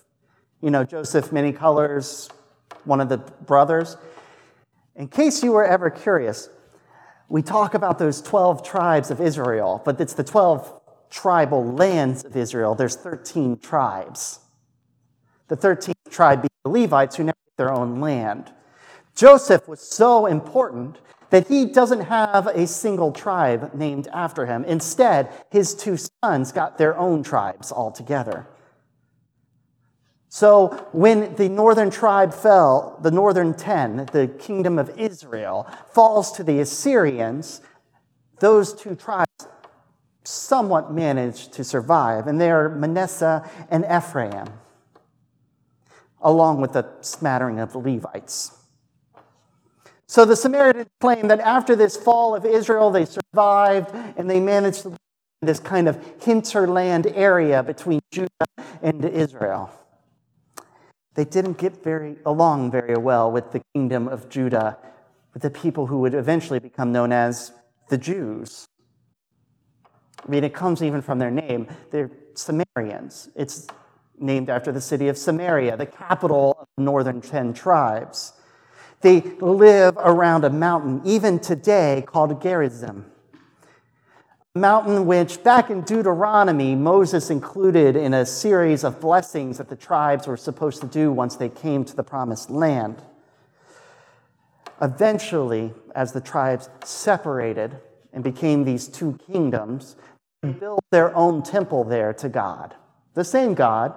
You 0.65 0.71
know, 0.71 0.83
Joseph, 0.83 1.31
many 1.31 1.51
colors, 1.51 2.27
one 2.85 2.99
of 2.99 3.07
the 3.07 3.19
brothers. 3.19 3.97
In 4.95 5.07
case 5.07 5.43
you 5.43 5.51
were 5.51 5.63
ever 5.63 5.91
curious, 5.91 6.49
we 7.29 7.43
talk 7.43 7.75
about 7.75 7.99
those 7.99 8.19
12 8.19 8.63
tribes 8.63 9.11
of 9.11 9.21
Israel, 9.21 9.83
but 9.85 10.01
it's 10.01 10.13
the 10.13 10.23
12 10.23 10.81
tribal 11.11 11.63
lands 11.63 12.25
of 12.25 12.35
Israel. 12.35 12.73
There's 12.73 12.95
13 12.95 13.59
tribes. 13.59 14.39
The 15.49 15.55
13th 15.55 16.09
tribe 16.09 16.41
being 16.41 16.49
the 16.63 16.71
Levites, 16.71 17.15
who 17.17 17.25
never 17.25 17.37
get 17.45 17.57
their 17.57 17.71
own 17.71 18.01
land. 18.01 18.51
Joseph 19.15 19.67
was 19.67 19.81
so 19.81 20.25
important 20.25 20.97
that 21.29 21.47
he 21.47 21.65
doesn't 21.65 22.01
have 22.01 22.47
a 22.47 22.65
single 22.65 23.11
tribe 23.11 23.75
named 23.75 24.07
after 24.11 24.47
him. 24.47 24.63
Instead, 24.63 25.29
his 25.51 25.75
two 25.75 25.95
sons 26.23 26.51
got 26.51 26.79
their 26.79 26.97
own 26.97 27.21
tribes 27.21 27.71
altogether. 27.71 28.47
So 30.35 30.89
when 30.91 31.33
the 31.35 31.47
northern 31.47 31.89
tribe 31.89 32.33
fell, 32.33 32.99
the 33.01 33.09
northern 33.09 33.53
ten, 33.53 34.09
the 34.11 34.27
kingdom 34.27 34.77
of 34.77 34.89
Israel, 34.99 35.65
falls 35.93 36.33
to 36.33 36.43
the 36.43 36.59
Assyrians, 36.59 37.61
those 38.41 38.73
two 38.73 38.95
tribes 38.95 39.47
somewhat 40.25 40.91
managed 40.91 41.53
to 41.53 41.63
survive, 41.63 42.27
and 42.27 42.41
they 42.41 42.51
are 42.51 42.67
Manasseh 42.67 43.49
and 43.71 43.85
Ephraim. 43.85 44.49
along 46.21 46.59
with 46.59 46.75
a 46.75 46.85
smattering 47.01 47.59
of 47.59 47.71
the 47.71 47.77
Levites. 47.77 48.51
So 50.07 50.25
the 50.25 50.35
Samaritans 50.35 50.89
claim 50.99 51.27
that 51.29 51.39
after 51.39 51.75
this 51.75 51.95
fall 51.95 52.35
of 52.35 52.45
Israel, 52.45 52.89
they 52.89 53.05
survived 53.05 53.95
and 54.17 54.29
they 54.29 54.39
managed 54.39 54.81
to 54.81 54.89
live 54.89 54.99
in 55.41 55.45
this 55.45 55.59
kind 55.59 55.87
of 55.87 56.03
hinterland 56.21 57.07
area 57.07 57.63
between 57.63 58.01
Judah 58.11 58.29
and 58.81 59.05
Israel. 59.05 59.71
They 61.15 61.25
didn't 61.25 61.57
get 61.57 61.83
very 61.83 62.17
along 62.25 62.71
very 62.71 62.97
well 62.97 63.31
with 63.31 63.51
the 63.51 63.61
kingdom 63.73 64.07
of 64.07 64.29
Judah, 64.29 64.77
with 65.33 65.41
the 65.41 65.49
people 65.49 65.87
who 65.87 65.99
would 65.99 66.13
eventually 66.13 66.59
become 66.59 66.91
known 66.91 67.11
as 67.11 67.51
the 67.89 67.97
Jews. 67.97 68.67
I 70.25 70.29
mean, 70.29 70.43
it 70.43 70.53
comes 70.53 70.83
even 70.83 71.01
from 71.01 71.19
their 71.19 71.31
name. 71.31 71.67
They're 71.91 72.11
Samaritans. 72.33 73.29
It's 73.35 73.67
named 74.19 74.49
after 74.49 74.71
the 74.71 74.81
city 74.81 75.07
of 75.07 75.17
Samaria, 75.17 75.77
the 75.77 75.85
capital 75.85 76.57
of 76.59 76.67
the 76.77 76.83
northern 76.83 77.21
ten 77.21 77.53
tribes. 77.53 78.33
They 79.01 79.21
live 79.39 79.95
around 79.97 80.45
a 80.45 80.49
mountain, 80.49 81.01
even 81.05 81.39
today, 81.39 82.03
called 82.07 82.41
Gerizim. 82.41 83.05
Mountain 84.57 85.05
which, 85.05 85.43
back 85.43 85.69
in 85.69 85.81
Deuteronomy, 85.81 86.75
Moses 86.75 87.29
included 87.29 87.97
in 87.97 88.13
a 88.13 88.25
series 88.25 88.85
of 88.85 89.01
blessings 89.01 89.57
that 89.57 89.67
the 89.67 89.75
tribes 89.75 90.27
were 90.27 90.37
supposed 90.37 90.79
to 90.79 90.87
do 90.87 91.11
once 91.11 91.35
they 91.35 91.49
came 91.49 91.83
to 91.83 91.93
the 91.93 92.03
promised 92.03 92.49
land. 92.49 93.01
Eventually, 94.81 95.73
as 95.93 96.13
the 96.13 96.21
tribes 96.21 96.69
separated 96.85 97.77
and 98.13 98.23
became 98.23 98.63
these 98.63 98.87
two 98.87 99.19
kingdoms, 99.29 99.97
they 100.41 100.53
built 100.53 100.85
their 100.89 101.13
own 101.17 101.43
temple 101.43 101.83
there 101.83 102.13
to 102.13 102.29
God. 102.29 102.75
The 103.13 103.25
same 103.25 103.55
God, 103.55 103.93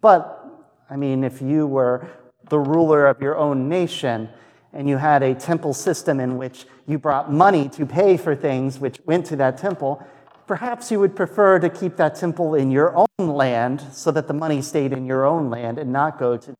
but 0.00 0.42
I 0.88 0.96
mean, 0.96 1.22
if 1.22 1.42
you 1.42 1.66
were 1.66 2.08
the 2.48 2.58
ruler 2.58 3.06
of 3.06 3.20
your 3.20 3.36
own 3.36 3.68
nation 3.68 4.30
and 4.72 4.88
you 4.88 4.96
had 4.96 5.22
a 5.22 5.34
temple 5.34 5.74
system 5.74 6.18
in 6.18 6.38
which 6.38 6.64
you 6.86 6.98
brought 6.98 7.32
money 7.32 7.68
to 7.70 7.86
pay 7.86 8.16
for 8.16 8.34
things 8.34 8.78
which 8.78 9.00
went 9.06 9.26
to 9.26 9.36
that 9.36 9.58
temple, 9.58 10.04
perhaps 10.46 10.90
you 10.90 10.98
would 11.00 11.14
prefer 11.14 11.58
to 11.58 11.68
keep 11.68 11.96
that 11.96 12.14
temple 12.14 12.54
in 12.54 12.70
your 12.70 12.96
own 12.96 13.28
land 13.28 13.80
so 13.92 14.10
that 14.10 14.26
the 14.26 14.34
money 14.34 14.60
stayed 14.60 14.92
in 14.92 15.06
your 15.06 15.24
own 15.24 15.50
land 15.50 15.78
and 15.78 15.92
not 15.92 16.18
go 16.18 16.36
to 16.36 16.54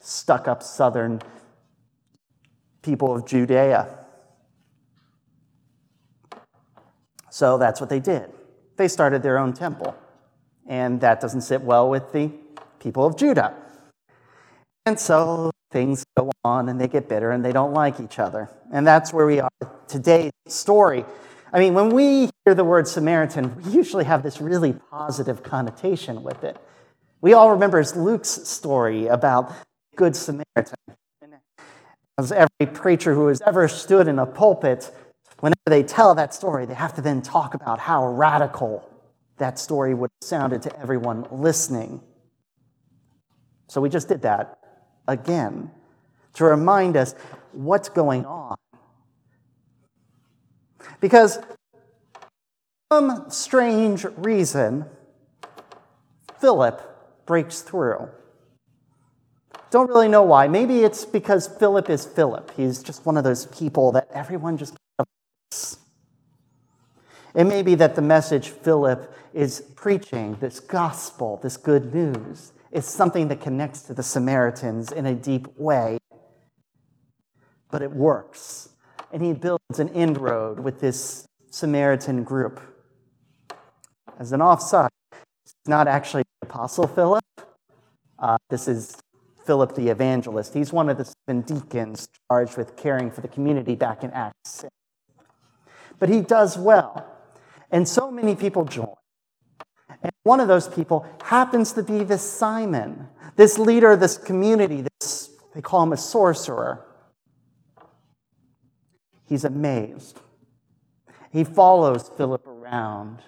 stuck 0.00 0.48
up 0.48 0.62
southern 0.62 1.20
people 2.82 3.14
of 3.14 3.26
Judea. 3.26 3.98
So 7.30 7.58
that's 7.58 7.80
what 7.80 7.90
they 7.90 8.00
did. 8.00 8.30
They 8.76 8.88
started 8.88 9.22
their 9.22 9.38
own 9.38 9.52
temple. 9.52 9.96
And 10.66 11.00
that 11.00 11.20
doesn't 11.20 11.42
sit 11.42 11.62
well 11.62 11.88
with 11.90 12.12
the 12.12 12.30
people 12.78 13.04
of 13.06 13.16
Judah. 13.16 13.54
And 14.86 14.98
so 15.00 15.50
things 15.74 16.06
go 16.16 16.30
on 16.44 16.68
and 16.68 16.80
they 16.80 16.86
get 16.86 17.08
bitter 17.08 17.32
and 17.32 17.44
they 17.44 17.52
don't 17.52 17.74
like 17.74 17.98
each 17.98 18.20
other. 18.20 18.48
And 18.72 18.86
that's 18.86 19.12
where 19.12 19.26
we 19.26 19.40
are 19.40 19.50
today's 19.88 20.30
story. 20.46 21.04
I 21.52 21.58
mean, 21.58 21.74
when 21.74 21.90
we 21.90 22.30
hear 22.44 22.54
the 22.54 22.64
word 22.64 22.86
Samaritan, 22.86 23.60
we 23.60 23.72
usually 23.72 24.04
have 24.04 24.22
this 24.22 24.40
really 24.40 24.74
positive 24.92 25.42
connotation 25.42 26.22
with 26.22 26.44
it. 26.44 26.56
We 27.20 27.32
all 27.34 27.50
remember 27.50 27.82
Luke's 27.96 28.28
story 28.28 29.08
about 29.08 29.52
Good 29.96 30.14
Samaritan. 30.14 30.76
As 32.16 32.30
every 32.30 32.72
preacher 32.72 33.12
who 33.12 33.26
has 33.26 33.40
ever 33.40 33.66
stood 33.66 34.06
in 34.06 34.20
a 34.20 34.26
pulpit, 34.26 34.94
whenever 35.40 35.56
they 35.66 35.82
tell 35.82 36.14
that 36.14 36.32
story, 36.32 36.66
they 36.66 36.74
have 36.74 36.94
to 36.94 37.02
then 37.02 37.20
talk 37.20 37.54
about 37.54 37.80
how 37.80 38.06
radical 38.06 38.88
that 39.38 39.58
story 39.58 39.92
would 39.92 40.10
have 40.22 40.28
sounded 40.28 40.62
to 40.62 40.80
everyone 40.80 41.26
listening. 41.32 42.00
So 43.66 43.80
we 43.80 43.88
just 43.88 44.06
did 44.06 44.22
that 44.22 44.63
again 45.06 45.70
to 46.34 46.44
remind 46.44 46.96
us 46.96 47.14
what's 47.52 47.88
going 47.88 48.24
on. 48.26 48.56
Because 51.00 51.38
some 52.92 53.26
strange 53.28 54.04
reason, 54.16 54.84
Philip 56.40 56.80
breaks 57.26 57.62
through. 57.62 58.08
Don't 59.70 59.88
really 59.88 60.08
know 60.08 60.22
why. 60.22 60.46
Maybe 60.46 60.80
it's 60.80 61.04
because 61.04 61.48
Philip 61.48 61.90
is 61.90 62.04
Philip. 62.04 62.52
He's 62.56 62.82
just 62.82 63.04
one 63.06 63.16
of 63.16 63.24
those 63.24 63.46
people 63.46 63.92
that 63.92 64.08
everyone 64.12 64.56
just 64.56 64.76
it 67.34 67.44
may 67.44 67.62
be 67.62 67.74
that 67.74 67.96
the 67.96 68.02
message 68.02 68.48
Philip 68.48 69.12
is 69.32 69.60
preaching, 69.74 70.36
this 70.40 70.60
gospel, 70.60 71.40
this 71.42 71.56
good 71.56 71.92
news, 71.92 72.52
is 72.74 72.84
something 72.84 73.28
that 73.28 73.40
connects 73.40 73.82
to 73.82 73.94
the 73.94 74.02
Samaritans 74.02 74.90
in 74.90 75.06
a 75.06 75.14
deep 75.14 75.46
way. 75.56 75.96
But 77.70 77.82
it 77.82 77.92
works. 77.92 78.68
And 79.12 79.22
he 79.22 79.32
builds 79.32 79.78
an 79.78 79.88
inroad 79.90 80.58
with 80.58 80.80
this 80.80 81.24
Samaritan 81.50 82.24
group. 82.24 82.60
As 84.18 84.32
an 84.32 84.42
offside, 84.42 84.90
it's 85.12 85.54
not 85.68 85.86
actually 85.86 86.24
the 86.40 86.48
Apostle 86.48 86.88
Philip. 86.88 87.24
Uh, 88.18 88.38
this 88.50 88.66
is 88.66 88.96
Philip 89.46 89.76
the 89.76 89.88
evangelist. 89.88 90.52
He's 90.52 90.72
one 90.72 90.88
of 90.88 90.98
the 90.98 91.04
seven 91.04 91.42
deacons 91.42 92.08
charged 92.28 92.56
with 92.56 92.76
caring 92.76 93.10
for 93.10 93.20
the 93.20 93.28
community 93.28 93.76
back 93.76 94.02
in 94.02 94.10
Acts 94.10 94.50
6. 94.50 94.70
But 96.00 96.08
he 96.08 96.22
does 96.22 96.58
well. 96.58 97.06
And 97.70 97.88
so 97.88 98.10
many 98.10 98.34
people 98.34 98.64
join. 98.64 98.94
One 100.24 100.40
of 100.40 100.48
those 100.48 100.66
people 100.66 101.06
happens 101.22 101.72
to 101.74 101.82
be 101.82 102.02
this 102.02 102.22
Simon, 102.22 103.08
this 103.36 103.58
leader 103.58 103.92
of 103.92 104.00
this 104.00 104.18
community, 104.18 104.84
this, 105.00 105.30
they 105.54 105.62
call 105.62 105.82
him 105.82 105.92
a 105.92 105.96
sorcerer. 105.96 106.84
He's 109.26 109.44
amazed. 109.44 110.20
He 111.30 111.44
follows 111.44 112.10
Philip 112.16 112.46
around, 112.46 113.20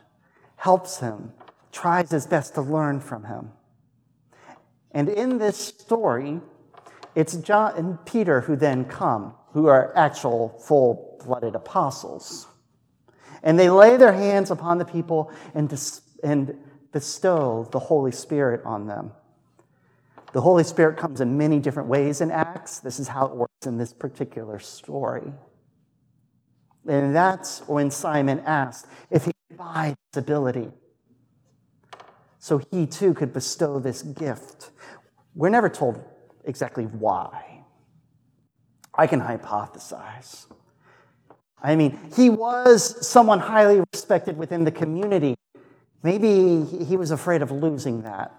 helps 0.56 1.00
him, 1.00 1.32
tries 1.70 2.10
his 2.10 2.26
best 2.26 2.54
to 2.54 2.62
learn 2.62 3.00
from 3.00 3.24
him. 3.24 3.50
And 4.92 5.10
in 5.10 5.36
this 5.36 5.58
story, 5.58 6.40
it's 7.14 7.36
John 7.36 7.76
and 7.76 8.04
Peter 8.06 8.40
who 8.40 8.56
then 8.56 8.86
come, 8.86 9.34
who 9.52 9.66
are 9.66 9.94
actual 9.96 10.58
full 10.60 11.20
blooded 11.22 11.54
apostles. 11.54 12.46
And 13.42 13.58
they 13.58 13.68
lay 13.68 13.98
their 13.98 14.12
hands 14.12 14.50
upon 14.50 14.78
the 14.78 14.84
people 14.86 15.30
and, 15.54 15.68
dis- 15.68 16.00
and 16.22 16.56
bestow 16.92 17.68
the 17.70 17.78
Holy 17.78 18.12
Spirit 18.12 18.62
on 18.64 18.86
them. 18.86 19.12
The 20.32 20.40
Holy 20.40 20.64
Spirit 20.64 20.98
comes 20.98 21.20
in 21.20 21.38
many 21.38 21.58
different 21.58 21.88
ways 21.88 22.20
in 22.20 22.30
Acts. 22.30 22.80
This 22.80 22.98
is 22.98 23.08
how 23.08 23.26
it 23.26 23.34
works 23.34 23.66
in 23.66 23.78
this 23.78 23.92
particular 23.92 24.58
story. 24.58 25.32
And 26.86 27.14
that's 27.14 27.60
when 27.66 27.90
Simon 27.90 28.40
asked 28.40 28.86
if 29.10 29.24
he 29.24 29.32
could 29.48 29.58
buy 29.58 29.94
this 30.12 30.22
ability 30.22 30.70
so 32.38 32.60
he 32.70 32.86
too 32.86 33.12
could 33.12 33.32
bestow 33.32 33.80
this 33.80 34.02
gift. 34.02 34.70
We're 35.34 35.48
never 35.48 35.68
told 35.68 36.02
exactly 36.44 36.84
why. 36.84 37.64
I 38.94 39.06
can 39.06 39.20
hypothesize. 39.20 40.46
I 41.62 41.74
mean, 41.74 41.98
he 42.14 42.30
was 42.30 43.06
someone 43.06 43.40
highly 43.40 43.82
respected 43.92 44.36
within 44.36 44.64
the 44.64 44.70
community. 44.70 45.34
Maybe 46.06 46.64
he 46.84 46.96
was 46.96 47.10
afraid 47.10 47.42
of 47.42 47.50
losing 47.50 48.02
that. 48.02 48.32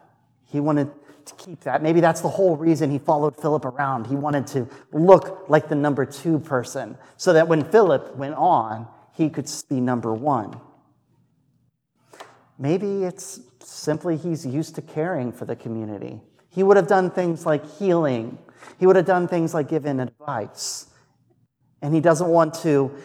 He 0.46 0.62
wanted 0.62 0.90
to 1.26 1.36
keep 1.36 1.60
that. 1.66 1.84
Maybe 1.84 2.00
that's 2.00 2.22
the 2.22 2.30
whole 2.30 2.56
reason 2.56 2.90
he 2.90 2.98
followed 2.98 3.36
Philip 3.36 3.66
around. 3.66 4.08
He 4.08 4.16
wanted 4.16 4.48
to 4.48 4.70
look 4.94 5.50
like 5.50 5.68
the 5.68 5.76
number 5.76 6.06
two 6.06 6.40
person 6.40 6.98
so 7.18 7.34
that 7.34 7.50
when 7.50 7.66
Philip 7.66 8.16
went 8.16 8.36
on, 8.36 8.88
he 9.18 9.30
could 9.30 9.52
be 9.68 9.82
number 9.82 10.14
one. 10.14 10.62
Maybe 12.58 13.04
it's 13.04 13.42
simply 13.60 14.16
he's 14.16 14.46
used 14.46 14.76
to 14.76 14.82
caring 14.82 15.34
for 15.34 15.44
the 15.44 15.58
community. 15.58 16.22
He 16.48 16.64
would 16.64 16.78
have 16.78 16.88
done 16.88 17.12
things 17.12 17.46
like 17.46 17.70
healing, 17.78 18.38
he 18.80 18.86
would 18.86 18.96
have 18.96 19.06
done 19.06 19.28
things 19.28 19.54
like 19.54 19.68
giving 19.68 20.00
advice. 20.00 20.88
And 21.82 21.94
he 21.94 22.00
doesn't 22.00 22.30
want 22.30 22.54
to 22.62 22.96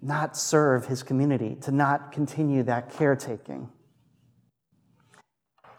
not 0.00 0.34
serve 0.34 0.86
his 0.86 1.02
community, 1.02 1.56
to 1.60 1.70
not 1.70 2.10
continue 2.10 2.62
that 2.62 2.88
caretaking. 2.90 3.68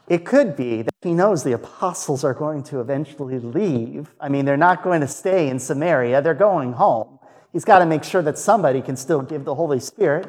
It 0.08 0.26
could 0.26 0.56
be 0.56 0.82
that 0.82 0.94
he 1.02 1.14
knows 1.14 1.44
the 1.44 1.54
apostles 1.54 2.24
are 2.24 2.34
going 2.34 2.64
to 2.64 2.82
eventually 2.82 3.40
leave. 3.40 4.14
I 4.20 4.30
mean, 4.30 4.46
they're 4.46 4.58
not 4.58 4.84
going 4.84 5.02
to 5.02 5.08
stay 5.08 5.50
in 5.50 5.60
Samaria, 5.60 6.22
they're 6.22 6.34
going 6.34 6.74
home. 6.74 7.20
He's 7.52 7.66
got 7.66 7.80
to 7.80 7.86
make 7.86 8.04
sure 8.04 8.22
that 8.24 8.38
somebody 8.38 8.82
can 8.82 8.98
still 8.98 9.22
give 9.22 9.46
the 9.46 9.56
Holy 9.56 9.80
Spirit 9.80 10.28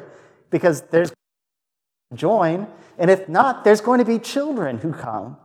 because 0.49 0.81
there's 0.83 1.11
join, 2.13 2.67
and 2.97 3.09
if 3.09 3.27
not, 3.27 3.63
there's 3.63 3.81
going 3.81 3.99
to 3.99 4.05
be 4.05 4.19
children 4.19 4.77
who 4.77 4.93
come. 4.93 5.37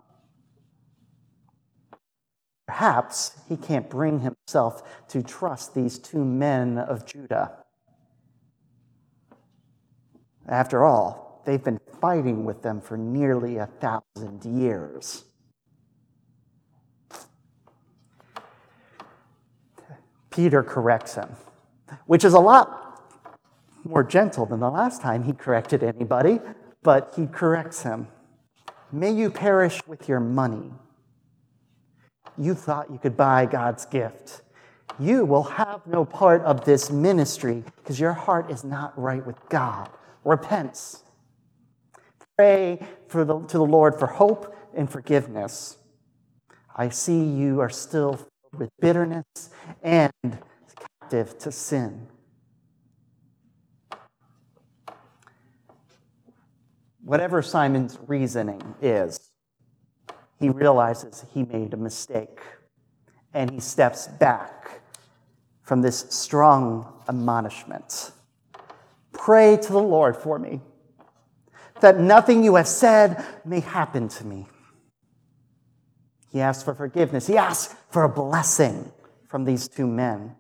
Perhaps 2.67 3.33
he 3.49 3.57
can't 3.57 3.91
bring 3.91 4.21
himself 4.21 5.09
to 5.09 5.23
trust 5.23 5.75
these 5.75 5.99
two 5.99 6.25
men 6.25 6.79
of 6.79 7.05
Judah. 7.05 7.53
After 10.47 10.85
all, 10.85 11.30
they've 11.45 11.63
been 11.63 11.81
fighting 12.01 12.45
with 12.45 12.63
them 12.63 12.81
for 12.81 12.97
nearly 12.97 13.57
a 13.57 13.67
thousand 13.67 14.45
years. 14.45 15.25
Peter 20.31 20.63
corrects 20.63 21.15
him, 21.15 21.29
which 22.07 22.25
is 22.25 22.35
a 22.35 22.41
lot 22.41 23.03
more 23.85 24.05
gentle 24.05 24.47
than 24.47 24.61
the 24.61 24.71
last 24.71 25.03
time 25.03 25.25
he 25.25 25.33
corrected 25.33 25.83
anybody, 25.83 26.39
but 26.83 27.13
he 27.17 27.27
corrects 27.27 27.83
him. 27.83 28.07
May 28.93 29.13
you 29.13 29.31
perish 29.31 29.81
with 29.87 30.09
your 30.09 30.21
money. 30.21 30.73
You 32.39 32.55
thought 32.55 32.91
you 32.91 32.99
could 32.99 33.17
buy 33.17 33.47
God's 33.47 33.85
gift. 33.87 34.43
You 34.99 35.25
will 35.25 35.43
have 35.43 35.87
no 35.87 36.05
part 36.05 36.43
of 36.43 36.65
this 36.65 36.91
ministry 36.91 37.65
because 37.77 37.99
your 37.99 38.13
heart 38.13 38.51
is 38.51 38.65
not 38.65 38.99
right 38.99 39.25
with 39.25 39.37
God. 39.49 39.91
Repent. 40.25 41.03
Pray 42.41 42.79
for 43.07 43.23
the, 43.23 43.39
to 43.39 43.59
the 43.59 43.67
Lord 43.67 43.99
for 43.99 44.07
hope 44.07 44.57
and 44.75 44.91
forgiveness. 44.91 45.77
I 46.75 46.89
see 46.89 47.23
you 47.23 47.61
are 47.61 47.69
still 47.69 48.15
filled 48.15 48.31
with 48.59 48.71
bitterness 48.81 49.51
and 49.83 50.11
captive 50.23 51.37
to 51.41 51.53
sin. 51.53 52.07
Whatever 57.05 57.43
Simon's 57.43 57.99
reasoning 58.07 58.75
is, 58.81 59.33
he 60.39 60.49
realizes 60.49 61.27
he 61.35 61.43
made 61.43 61.75
a 61.75 61.77
mistake 61.77 62.41
and 63.35 63.51
he 63.51 63.61
steps 63.61 64.07
back 64.07 64.81
from 65.63 65.83
this 65.83 66.07
strong 66.09 66.91
admonishment. 67.07 68.13
Pray 69.13 69.59
to 69.59 69.73
the 69.73 69.83
Lord 69.83 70.17
for 70.17 70.39
me 70.39 70.63
that 71.81 71.99
nothing 71.99 72.45
you 72.45 72.57
have 72.57 72.69
said 72.69 73.25
may 73.45 73.61
happen 73.61 74.09
to 74.09 74.25
me. 74.25 74.47
He 76.31 76.41
asks 76.41 76.63
for 76.63 76.75
forgiveness. 76.75 77.27
He 77.27 77.37
asks 77.37 77.75
for 77.91 78.05
a 78.05 78.09
blessing 78.09 78.93
from 79.27 79.45
these 79.45 79.69
two 79.69 79.87
men. 79.87 80.37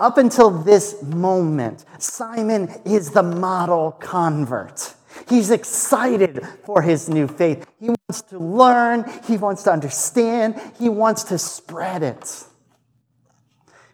Up 0.00 0.16
until 0.16 0.50
this 0.50 1.02
moment, 1.02 1.84
Simon 1.98 2.68
is 2.84 3.10
the 3.10 3.22
model 3.22 3.92
convert. 3.92 4.94
He's 5.28 5.50
excited 5.50 6.46
for 6.64 6.82
his 6.82 7.08
new 7.08 7.26
faith. 7.26 7.66
He 7.80 7.88
wants 7.88 8.22
to 8.30 8.38
learn, 8.38 9.04
he 9.24 9.36
wants 9.36 9.64
to 9.64 9.72
understand, 9.72 10.60
he 10.78 10.88
wants 10.88 11.24
to 11.24 11.38
spread 11.38 12.04
it. 12.04 12.44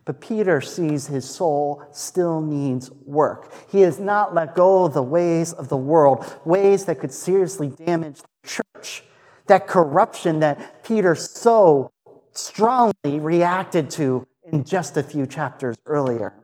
But 0.04 0.20
Peter 0.20 0.60
sees 0.60 1.06
his 1.06 1.28
soul 1.28 1.82
still 1.90 2.40
needs 2.40 2.90
work. 3.06 3.52
He 3.70 3.80
has 3.80 3.98
not 3.98 4.34
let 4.34 4.54
go 4.54 4.84
of 4.84 4.92
the 4.92 5.02
ways 5.02 5.52
of 5.52 5.68
the 5.68 5.76
world, 5.76 6.40
ways 6.44 6.84
that 6.84 7.00
could 7.00 7.12
seriously 7.12 7.68
damage 7.68 8.20
the 8.20 8.48
church. 8.48 9.02
That 9.46 9.66
corruption 9.66 10.40
that 10.40 10.84
Peter 10.84 11.14
so 11.14 11.90
strongly 12.32 12.92
reacted 13.04 13.90
to 13.90 14.26
in 14.44 14.64
just 14.64 14.96
a 14.96 15.02
few 15.02 15.26
chapters 15.26 15.76
earlier. 15.86 16.34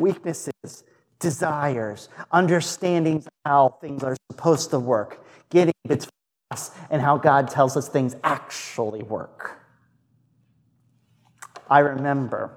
Weaknesses, 0.00 0.84
desires, 1.18 2.08
understandings 2.30 3.26
of 3.26 3.32
how 3.44 3.76
things 3.80 4.02
are 4.02 4.16
supposed 4.30 4.70
to 4.70 4.78
work, 4.78 5.24
getting 5.50 5.74
between 5.86 6.08
us 6.50 6.70
and 6.90 7.02
how 7.02 7.18
God 7.18 7.48
tells 7.48 7.76
us 7.76 7.88
things 7.88 8.16
actually 8.24 9.02
work. 9.02 9.61
I 11.72 11.78
remember. 11.78 12.50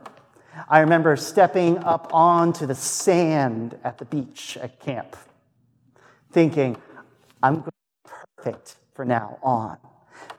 I 0.67 0.79
remember 0.79 1.15
stepping 1.15 1.77
up 1.77 2.09
onto 2.13 2.65
the 2.65 2.75
sand 2.75 3.79
at 3.81 3.97
the 3.97 4.03
beach 4.03 4.57
at 4.61 4.81
camp, 4.81 5.15
thinking, 6.33 6.75
I'm 7.41 7.61
going 7.61 7.63
to 7.63 7.71
be 8.03 8.11
perfect 8.35 8.75
for 8.93 9.05
now 9.05 9.39
on. 9.41 9.77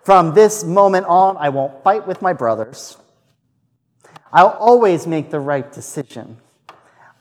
From 0.05 0.35
this 0.35 0.63
moment 0.63 1.07
on, 1.07 1.39
I 1.39 1.49
won't 1.49 1.83
fight 1.85 2.07
with 2.07 2.21
my 2.21 2.35
brothers. 2.35 2.99
I'll 4.31 4.59
always 4.61 5.07
make 5.07 5.31
the 5.31 5.41
right 5.41 5.73
decision. 5.73 6.37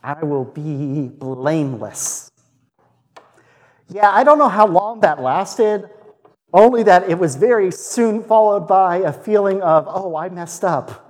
I 0.03 0.25
will 0.25 0.43
be 0.43 1.07
blameless. 1.07 2.29
Yeah, 3.87 4.11
I 4.11 4.25
don't 4.25 4.39
know 4.39 4.49
how 4.49 4.67
long 4.67 4.99
that 4.99 5.21
lasted, 5.21 5.89
only 6.51 6.83
that 6.83 7.09
it 7.09 7.17
was 7.17 7.37
very 7.37 7.71
soon 7.71 8.25
followed 8.25 8.67
by 8.67 8.97
a 8.97 9.13
feeling 9.13 9.61
of, 9.61 9.85
oh, 9.87 10.17
I 10.17 10.27
messed 10.27 10.65
up. 10.65 11.03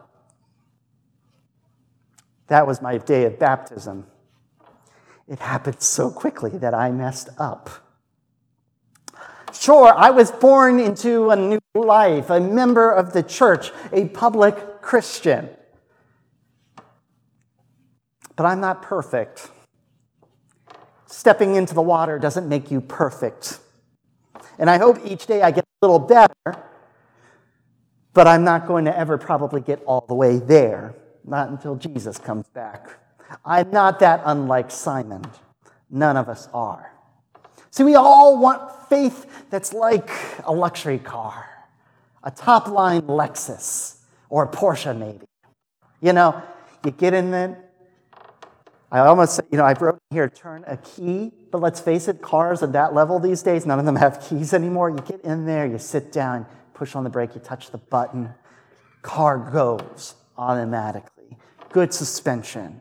That 2.47 2.67
was 2.67 2.81
my 2.81 2.97
day 2.97 3.25
of 3.25 3.39
baptism. 3.39 4.05
It 5.27 5.39
happened 5.39 5.81
so 5.81 6.11
quickly 6.11 6.51
that 6.51 6.73
I 6.73 6.91
messed 6.91 7.29
up. 7.39 7.69
Sure, 9.51 9.93
I 9.95 10.11
was 10.11 10.31
born 10.31 10.79
into 10.79 11.31
a 11.31 11.35
new 11.35 11.59
life, 11.73 12.29
a 12.29 12.39
member 12.39 12.91
of 12.91 13.13
the 13.13 13.23
church, 13.23 13.71
a 13.91 14.05
public 14.09 14.81
Christian. 14.81 15.49
But 18.35 18.45
I'm 18.45 18.59
not 18.59 18.81
perfect. 18.81 19.49
Stepping 21.07 21.55
into 21.55 21.73
the 21.73 21.81
water 21.81 22.19
doesn't 22.19 22.47
make 22.47 22.69
you 22.69 22.81
perfect. 22.81 23.59
And 24.59 24.69
I 24.69 24.77
hope 24.77 24.99
each 25.05 25.25
day 25.25 25.41
I 25.41 25.51
get 25.51 25.63
a 25.63 25.85
little 25.85 25.99
better, 25.99 26.63
but 28.13 28.27
I'm 28.27 28.43
not 28.43 28.67
going 28.67 28.85
to 28.85 28.95
ever 28.95 29.17
probably 29.17 29.61
get 29.61 29.81
all 29.85 30.05
the 30.07 30.13
way 30.13 30.37
there 30.37 30.95
not 31.27 31.49
until 31.49 31.75
Jesus 31.75 32.17
comes 32.17 32.47
back. 32.49 32.89
I'm 33.43 33.71
not 33.71 33.99
that 33.99 34.21
unlike 34.25 34.71
Simon. 34.71 35.23
None 35.89 36.17
of 36.17 36.29
us 36.29 36.47
are. 36.53 36.91
See, 37.71 37.83
we 37.83 37.95
all 37.95 38.37
want 38.37 38.89
faith 38.89 39.25
that's 39.49 39.73
like 39.73 40.09
a 40.45 40.53
luxury 40.53 40.99
car, 40.99 41.45
a 42.23 42.31
top 42.31 42.67
line 42.67 43.01
Lexus 43.03 43.97
or 44.29 44.43
a 44.43 44.47
Porsche, 44.47 44.97
maybe. 44.97 45.25
You 46.01 46.13
know, 46.13 46.41
you 46.83 46.91
get 46.91 47.13
in 47.13 47.33
it. 47.33 47.57
I 48.91 48.99
almost, 48.99 49.41
you 49.51 49.57
know, 49.57 49.65
I 49.65 49.73
wrote 49.73 49.97
here, 50.11 50.29
turn 50.29 50.63
a 50.67 50.77
key, 50.77 51.31
but 51.51 51.59
let's 51.59 51.81
face 51.81 52.07
it, 52.07 52.21
cars 52.21 52.63
at 52.63 52.71
that 52.73 52.93
level 52.93 53.19
these 53.19 53.41
days, 53.41 53.65
none 53.65 53.79
of 53.79 53.85
them 53.85 53.95
have 53.95 54.21
keys 54.21 54.53
anymore. 54.53 54.89
You 54.89 54.97
get 54.97 55.21
in 55.21 55.45
there, 55.45 55.65
you 55.65 55.77
sit 55.79 56.11
down, 56.11 56.45
push 56.73 56.95
on 56.95 57.03
the 57.03 57.09
brake, 57.09 57.35
you 57.35 57.41
touch 57.41 57.71
the 57.71 57.77
button, 57.77 58.33
car 59.01 59.37
goes 59.37 60.15
automatically 60.37 61.14
good 61.75 61.93
suspension. 61.93 62.79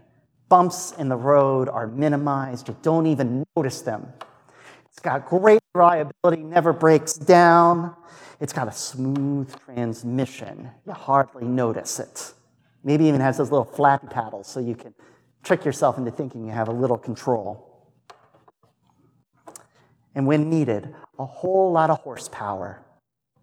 Bumps 0.48 0.92
in 1.00 1.08
the 1.08 1.16
road 1.16 1.68
are 1.68 1.88
minimized, 1.88 2.68
you 2.68 2.76
don't 2.82 3.08
even 3.08 3.44
notice 3.56 3.80
them. 3.80 4.06
It's 4.88 5.00
got 5.00 5.26
great 5.26 5.60
reliability, 5.74 6.44
never 6.44 6.72
breaks 6.72 7.14
down. 7.14 7.96
It's 8.38 8.52
got 8.52 8.68
a 8.68 8.72
smooth 8.72 9.52
transmission. 9.64 10.70
You 10.86 10.92
hardly 10.92 11.44
notice 11.44 11.98
it. 11.98 12.34
Maybe 12.84 13.06
even 13.06 13.20
has 13.20 13.36
those 13.36 13.50
little 13.50 13.64
flappy 13.64 14.06
paddles 14.06 14.46
so 14.46 14.60
you 14.60 14.76
can 14.76 14.94
trick 15.42 15.64
yourself 15.64 15.98
into 15.98 16.12
thinking 16.12 16.44
you 16.44 16.52
have 16.52 16.68
a 16.68 16.72
little 16.72 16.98
control. 16.98 17.90
And 20.14 20.24
when 20.24 20.48
needed, 20.48 20.94
a 21.18 21.26
whole 21.26 21.72
lot 21.72 21.90
of 21.90 21.98
horsepower. 21.98 22.80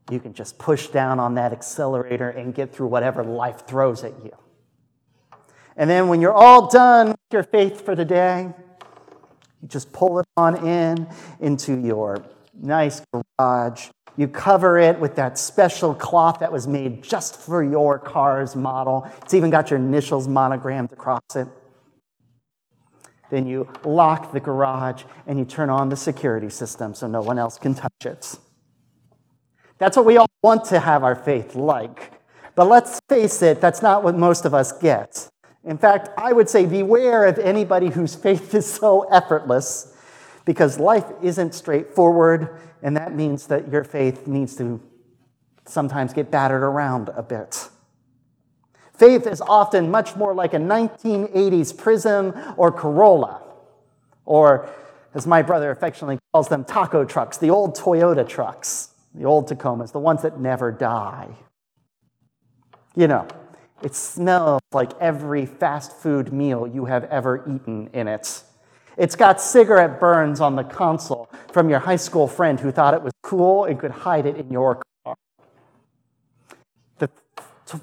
You 0.10 0.22
can 0.22 0.34
just 0.34 0.58
push 0.58 0.88
down 0.88 1.20
on 1.20 1.36
that 1.36 1.52
accelerator 1.52 2.30
and 2.30 2.56
get 2.56 2.74
through 2.74 2.88
whatever 2.88 3.22
life 3.22 3.68
throws 3.68 4.06
at 4.06 4.14
you. 4.24 4.32
And 5.78 5.90
then 5.90 6.08
when 6.08 6.22
you're 6.22 6.34
all 6.34 6.70
done 6.70 7.08
with 7.10 7.18
your 7.32 7.44
faith 7.44 7.84
for 7.84 7.96
the 7.96 8.06
day, 8.06 8.54
you 9.62 9.68
just 9.68 9.92
pull 9.92 10.20
it 10.20 10.26
on 10.38 10.68
in 10.68 11.08
into 11.40 11.80
your 11.80 12.24
nice 12.54 13.02
garage. 13.12 13.88
You 14.18 14.28
cover 14.28 14.78
it 14.78 15.00
with 15.00 15.16
that 15.16 15.38
special 15.38 15.94
cloth 15.96 16.40
that 16.40 16.52
was 16.52 16.68
made 16.68 17.04
just 17.04 17.40
for 17.40 17.64
your 17.64 17.98
car's 17.98 18.56
model. 18.56 19.10
It's 19.22 19.34
even 19.34 19.50
got 19.50 19.70
your 19.70 19.80
initials 19.80 20.28
monogrammed 20.28 20.92
across 20.92 21.22
it. 21.36 21.48
Then 23.30 23.48
you 23.48 23.72
lock 23.86 24.34
the 24.34 24.42
garage 24.42 25.04
and 25.26 25.40
you 25.40 25.46
turn 25.46 25.70
on 25.70 25.88
the 25.88 25.96
security 25.96 26.50
system 26.50 26.94
so 26.94 27.08
no 27.08 27.22
one 27.22 27.40
else 27.40 27.58
can 27.58 27.74
touch 27.74 28.06
it. 28.06 28.38
That's 29.78 29.96
what 29.96 30.06
we 30.06 30.18
all 30.18 30.28
want 30.44 30.66
to 30.66 30.80
have 30.80 31.04
our 31.04 31.16
faith 31.16 31.56
like. 31.56 32.12
But 32.56 32.68
let's 32.68 33.00
face 33.08 33.42
it, 33.42 33.62
that's 33.62 33.82
not 33.82 34.04
what 34.04 34.18
most 34.18 34.44
of 34.44 34.54
us 34.54 34.74
get. 34.74 35.31
In 35.64 35.78
fact, 35.78 36.10
I 36.18 36.34
would 36.34 36.50
say 36.50 36.66
beware 36.66 37.26
of 37.26 37.38
anybody 37.38 37.90
whose 37.90 38.16
faith 38.16 38.54
is 38.56 38.72
so 38.72 39.02
effortless 39.04 39.96
because 40.46 40.80
life 40.80 41.06
isn't 41.22 41.54
straightforward, 41.54 42.60
and 42.82 42.98
that 42.98 43.16
means 43.16 43.48
that 43.48 43.72
your 43.72 43.84
faith 43.84 44.28
needs 44.28 44.56
to 44.56 44.82
sometimes 45.66 46.14
get 46.14 46.32
battered 46.32 46.64
around 46.64 47.10
a 47.10 47.22
bit. 47.22 47.70
Faith 48.94 49.28
is 49.28 49.42
often 49.42 49.90
much 49.90 50.16
more 50.16 50.34
like 50.34 50.54
a 50.54 50.58
1980s 50.58 51.78
Prism 51.78 52.34
or 52.58 52.72
Corolla, 52.72 53.42
or 54.26 54.70
as 55.14 55.28
my 55.28 55.42
brother 55.42 55.72
affectionately 55.72 56.20
calls 56.34 56.48
them, 56.48 56.64
taco 56.64 57.06
trucks, 57.06 57.38
the 57.38 57.50
old 57.50 57.76
Toyota 57.78 58.28
trucks, 58.28 58.90
the 59.14 59.26
old 59.26 59.48
Tacomas, 59.50 59.92
the 59.92 60.00
ones 60.00 60.22
that 60.22 60.40
never 60.40 60.72
die. 60.72 61.30
You 62.96 63.08
know, 63.08 63.28
it 63.82 63.96
smells 63.96 64.62
like 64.72 64.92
every 65.00 65.46
fast 65.46 65.92
food 65.94 66.32
meal 66.32 66.68
you 66.68 66.86
have 66.86 67.04
ever 67.06 67.44
eaten 67.50 67.90
in 67.94 68.08
it. 68.08 68.44
It's 68.98 69.16
got 69.16 69.42
cigarette 69.42 70.00
burns 70.00 70.42
on 70.42 70.56
the 70.56 70.64
console 70.64 71.30
from 71.52 71.70
your 71.70 71.80
high 71.80 71.96
school 71.96 72.28
friend 72.28 72.60
who 72.60 72.72
thought 72.72 72.94
it 72.94 73.02
was 73.02 73.14
cool 73.24 73.66
and 73.66 73.80
could 73.80 73.92
hide 73.92 74.26
it 74.26 74.36
in 74.38 74.52
your 74.52 74.82
car. 75.06 75.16
The 77.00 77.10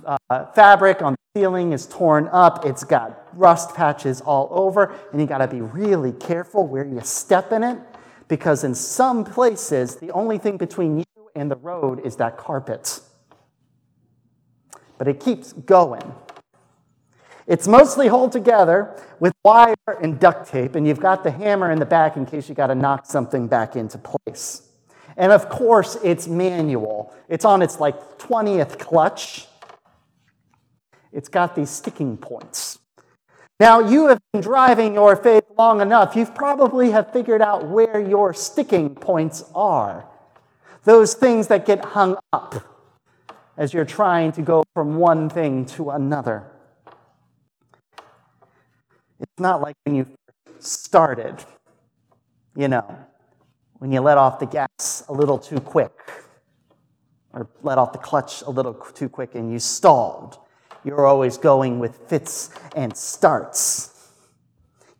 uh, 0.07 0.47
fabric 0.53 1.03
on 1.03 1.15
the 1.15 1.41
ceiling 1.41 1.73
is 1.73 1.87
torn 1.87 2.29
up. 2.31 2.65
It's 2.65 2.85
got 2.85 3.27
rust 3.37 3.75
patches 3.75 4.21
all 4.21 4.49
over, 4.51 4.95
and 5.13 5.21
you 5.21 5.27
got 5.27 5.39
to 5.39 5.49
be 5.49 5.61
really 5.61 6.13
careful 6.13 6.67
where 6.67 6.85
you 6.85 7.01
step 7.01 7.53
in 7.53 7.65
it 7.65 7.79
because 8.29 8.63
in 8.63 8.75
some 8.75 9.25
places, 9.25 9.97
the 9.97 10.11
only 10.13 10.39
thing 10.39 10.59
between 10.59 10.99
you 10.99 11.05
and 11.35 11.51
the 11.51 11.57
road 11.57 12.05
is 12.05 12.17
that 12.17 12.37
carpet. 12.37 13.01
But 14.99 15.09
it 15.09 15.21
keeps 15.21 15.53
going. 15.53 16.15
It's 17.47 17.67
mostly 17.67 18.09
held 18.09 18.33
together 18.33 18.95
with 19.21 19.33
wire 19.43 19.75
and 20.03 20.21
duct 20.21 20.51
tape, 20.51 20.75
and 20.75 20.87
you've 20.87 21.01
got 21.01 21.25
the 21.25 21.31
hammer 21.31 21.71
in 21.71 21.79
the 21.79 21.87
back 21.87 22.17
in 22.17 22.27
case 22.27 22.49
you 22.49 22.55
got 22.55 22.67
to 22.67 22.75
knock 22.75 23.07
something 23.07 23.49
back 23.49 23.75
into 23.75 23.97
place. 23.97 24.69
And 25.17 25.33
of 25.33 25.49
course, 25.49 25.97
it's 26.05 26.29
manual. 26.29 27.15
It's 27.29 27.47
on 27.47 27.63
its 27.63 27.81
like 27.81 28.19
20th 28.19 28.79
clutch. 28.79 29.47
It's 31.11 31.29
got 31.29 31.57
these 31.57 31.71
sticking 31.71 32.19
points. 32.19 32.79
Now, 33.59 33.81
you 33.81 34.07
have 34.07 34.21
been 34.33 34.43
driving 34.43 34.95
your 34.95 35.17
faith 35.17 35.45
long 35.57 35.81
enough. 35.81 36.15
you've 36.15 36.35
probably 36.35 36.91
have 36.93 37.13
figured 37.13 37.43
out 37.43 37.67
where 37.67 37.99
your 37.99 38.33
sticking 38.33 38.95
points 38.95 39.43
are. 39.55 40.07
Those 40.85 41.15
things 41.15 41.49
that 41.49 41.67
get 41.67 41.85
hung 41.85 42.17
up 42.33 42.78
as 43.59 43.75
you're 43.75 43.85
trying 43.85 44.31
to 44.33 44.40
go 44.40 44.62
from 44.73 44.97
one 44.97 45.29
thing 45.29 45.66
to 45.66 45.90
another. 45.90 46.44
It's 49.21 49.40
not 49.40 49.61
like 49.61 49.75
when 49.85 49.97
you 49.97 50.07
started, 50.61 51.44
you 52.57 52.68
know, 52.68 52.97
when 53.79 53.90
you 53.90 54.01
let 54.01 54.16
off 54.16 54.38
the 54.38 54.47
gas 54.47 55.05
a 55.09 55.12
little 55.12 55.38
too 55.38 55.59
quick 55.59 55.92
or 57.33 57.49
let 57.62 57.79
off 57.79 57.92
the 57.92 57.99
clutch 57.99 58.42
a 58.42 58.51
little 58.51 58.75
too 58.75 59.09
quick 59.09 59.35
and 59.35 59.53
you 59.53 59.59
stalled. 59.59 60.38
You're 60.85 61.05
always 61.05 61.37
going 61.37 61.81
with 61.81 61.97
fits 62.09 62.51
and 62.77 62.97
starts. 62.97 64.12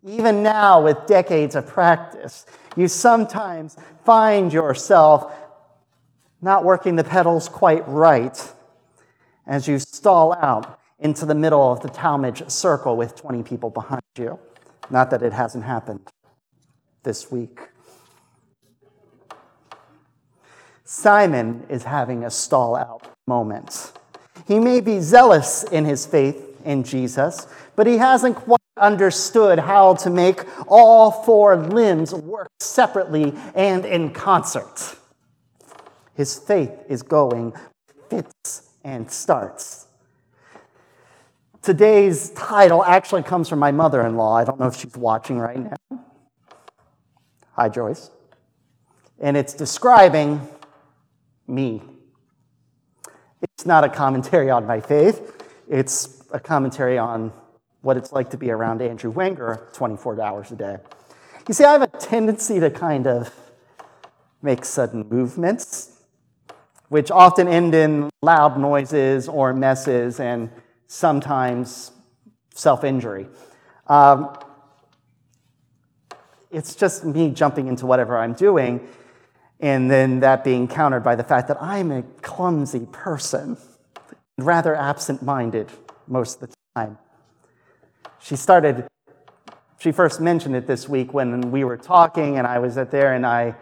Even 0.05 0.43
now, 0.43 0.81
with 0.81 0.97
decades 1.07 1.55
of 1.55 1.65
practice, 1.65 2.45
you 2.75 2.87
sometimes 2.89 3.77
find 4.03 4.51
yourself 4.51 5.33
not 6.41 6.63
working 6.63 6.95
the 6.95 7.03
pedals 7.03 7.49
quite 7.49 7.87
right 7.87 8.53
as 9.45 9.67
you 9.67 9.79
stall 9.79 10.33
out 10.33 10.79
into 10.99 11.25
the 11.25 11.35
middle 11.35 11.71
of 11.71 11.81
the 11.81 11.89
Tallmadge 11.89 12.49
circle 12.51 12.95
with 12.95 13.15
20 13.15 13.43
people 13.43 13.69
behind 13.69 14.01
you. 14.17 14.39
Not 14.89 15.09
that 15.11 15.21
it 15.21 15.33
hasn't 15.33 15.63
happened 15.63 16.01
this 17.03 17.31
week. 17.31 17.59
Simon 20.83 21.65
is 21.69 21.83
having 21.83 22.23
a 22.23 22.31
stall 22.31 22.75
out 22.75 23.07
moment. 23.27 23.93
He 24.47 24.59
may 24.59 24.81
be 24.81 24.99
zealous 24.99 25.63
in 25.63 25.85
his 25.85 26.05
faith 26.05 26.59
in 26.65 26.83
Jesus, 26.83 27.47
but 27.75 27.85
he 27.85 27.97
hasn't 27.97 28.35
quite 28.35 28.59
understood 28.75 29.59
how 29.59 29.93
to 29.93 30.09
make 30.09 30.43
all 30.67 31.11
four 31.11 31.55
limbs 31.55 32.13
work 32.13 32.49
separately 32.59 33.33
and 33.53 33.85
in 33.85 34.11
concert. 34.11 34.95
His 36.19 36.37
faith 36.37 36.73
is 36.89 37.01
going 37.01 37.53
fits 38.09 38.73
and 38.83 39.09
starts. 39.09 39.87
Today's 41.61 42.31
title 42.31 42.83
actually 42.83 43.23
comes 43.23 43.47
from 43.47 43.59
my 43.59 43.71
mother 43.71 44.05
in 44.05 44.17
law. 44.17 44.35
I 44.35 44.43
don't 44.43 44.59
know 44.59 44.67
if 44.67 44.75
she's 44.75 44.97
watching 44.97 45.39
right 45.39 45.57
now. 45.57 46.03
Hi, 47.53 47.69
Joyce. 47.69 48.11
And 49.17 49.37
it's 49.37 49.53
describing 49.53 50.45
me. 51.47 51.83
It's 53.41 53.65
not 53.65 53.85
a 53.85 53.89
commentary 53.89 54.49
on 54.49 54.67
my 54.67 54.81
faith, 54.81 55.41
it's 55.69 56.21
a 56.33 56.39
commentary 56.41 56.97
on 56.97 57.31
what 57.79 57.95
it's 57.95 58.11
like 58.11 58.29
to 58.31 58.37
be 58.37 58.51
around 58.51 58.81
Andrew 58.81 59.09
Wenger 59.09 59.69
24 59.71 60.21
hours 60.21 60.51
a 60.51 60.57
day. 60.57 60.77
You 61.47 61.53
see, 61.53 61.63
I 61.63 61.71
have 61.71 61.81
a 61.81 61.87
tendency 61.87 62.59
to 62.59 62.69
kind 62.69 63.07
of 63.07 63.33
make 64.41 64.65
sudden 64.65 65.07
movements, 65.07 65.88
which 66.89 67.09
often 67.09 67.47
end 67.47 67.73
in 67.73 68.09
loud 68.21 68.59
noises 68.59 69.27
or 69.27 69.53
messes 69.53 70.19
and 70.19 70.49
sometimes 70.87 71.91
self 72.53 72.83
injury. 72.83 73.27
Um, 73.87 74.37
it's 76.51 76.75
just 76.75 77.05
me 77.05 77.31
jumping 77.31 77.67
into 77.67 77.85
whatever 77.85 78.17
I'm 78.17 78.33
doing 78.33 78.87
and 79.59 79.91
then 79.91 80.21
that 80.21 80.43
being 80.43 80.67
countered 80.67 81.03
by 81.03 81.15
the 81.15 81.23
fact 81.23 81.47
that 81.49 81.61
I'm 81.61 81.91
a 81.91 82.03
clumsy 82.21 82.87
person, 82.91 83.57
rather 84.37 84.73
absent 84.75 85.21
minded 85.21 85.69
most 86.07 86.41
of 86.41 86.49
the 86.49 86.55
time. 86.75 86.97
She 88.19 88.35
started, 88.35 88.87
she 89.79 89.91
first 89.91 90.21
mentioned 90.21 90.55
it 90.55 90.65
this 90.65 90.87
week 90.87 91.13
when 91.13 91.51
we 91.51 91.63
were 91.63 91.77
talking, 91.77 92.37
and 92.37 92.47
I 92.47 92.59
was 92.59 92.77
at 92.77 92.91
there, 92.91 93.13
and 93.13 93.25
I, 93.25 93.55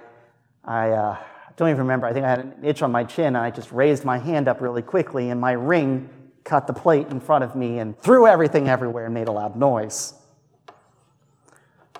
I 0.63 0.89
uh, 0.91 1.17
don't 1.57 1.69
even 1.69 1.81
remember. 1.81 2.05
I 2.05 2.13
think 2.13 2.25
I 2.25 2.29
had 2.29 2.39
an 2.39 2.53
itch 2.63 2.81
on 2.83 2.91
my 2.91 3.03
chin, 3.03 3.27
and 3.27 3.37
I 3.37 3.49
just 3.49 3.71
raised 3.71 4.05
my 4.05 4.19
hand 4.19 4.47
up 4.47 4.61
really 4.61 4.83
quickly, 4.83 5.31
and 5.31 5.41
my 5.41 5.53
ring 5.53 6.09
cut 6.43 6.65
the 6.67 6.73
plate 6.73 7.07
in 7.07 7.19
front 7.19 7.43
of 7.43 7.55
me 7.55 7.79
and 7.79 7.99
threw 7.99 8.25
everything 8.25 8.69
everywhere 8.69 9.05
and 9.05 9.13
made 9.13 9.27
a 9.27 9.31
loud 9.31 9.57
noise. 9.57 10.13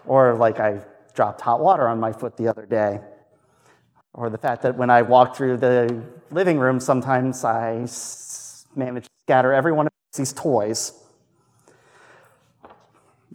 Or 0.05 0.35
like 0.35 0.59
I 0.59 0.79
dropped 1.13 1.41
hot 1.41 1.59
water 1.59 1.87
on 1.87 1.99
my 1.99 2.13
foot 2.13 2.37
the 2.37 2.47
other 2.47 2.65
day. 2.65 3.01
Or 4.13 4.29
the 4.29 4.37
fact 4.37 4.61
that 4.61 4.77
when 4.77 4.89
I 4.89 5.01
walk 5.01 5.35
through 5.35 5.57
the 5.57 6.01
living 6.31 6.59
room, 6.59 6.79
sometimes 6.79 7.43
I 7.43 7.85
manage 8.75 9.03
to 9.05 9.09
scatter 9.23 9.51
every 9.51 9.73
one 9.73 9.87
of 9.87 9.93
these 10.15 10.31
toys. 10.31 10.93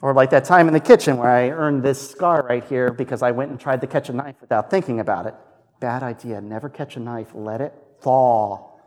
Or 0.00 0.14
like 0.14 0.30
that 0.30 0.44
time 0.44 0.66
in 0.66 0.72
the 0.72 0.80
kitchen 0.80 1.18
where 1.18 1.28
I 1.28 1.50
earned 1.50 1.82
this 1.82 2.10
scar 2.10 2.42
right 2.48 2.64
here 2.64 2.90
because 2.90 3.22
I 3.22 3.32
went 3.32 3.50
and 3.50 3.60
tried 3.60 3.82
to 3.82 3.86
catch 3.86 4.08
a 4.08 4.12
knife 4.12 4.36
without 4.40 4.70
thinking 4.70 4.98
about 4.98 5.26
it. 5.26 5.34
Bad 5.82 6.04
idea. 6.04 6.40
Never 6.40 6.68
catch 6.68 6.94
a 6.94 7.00
knife. 7.00 7.32
Let 7.34 7.60
it 7.60 7.74
fall. 7.98 8.80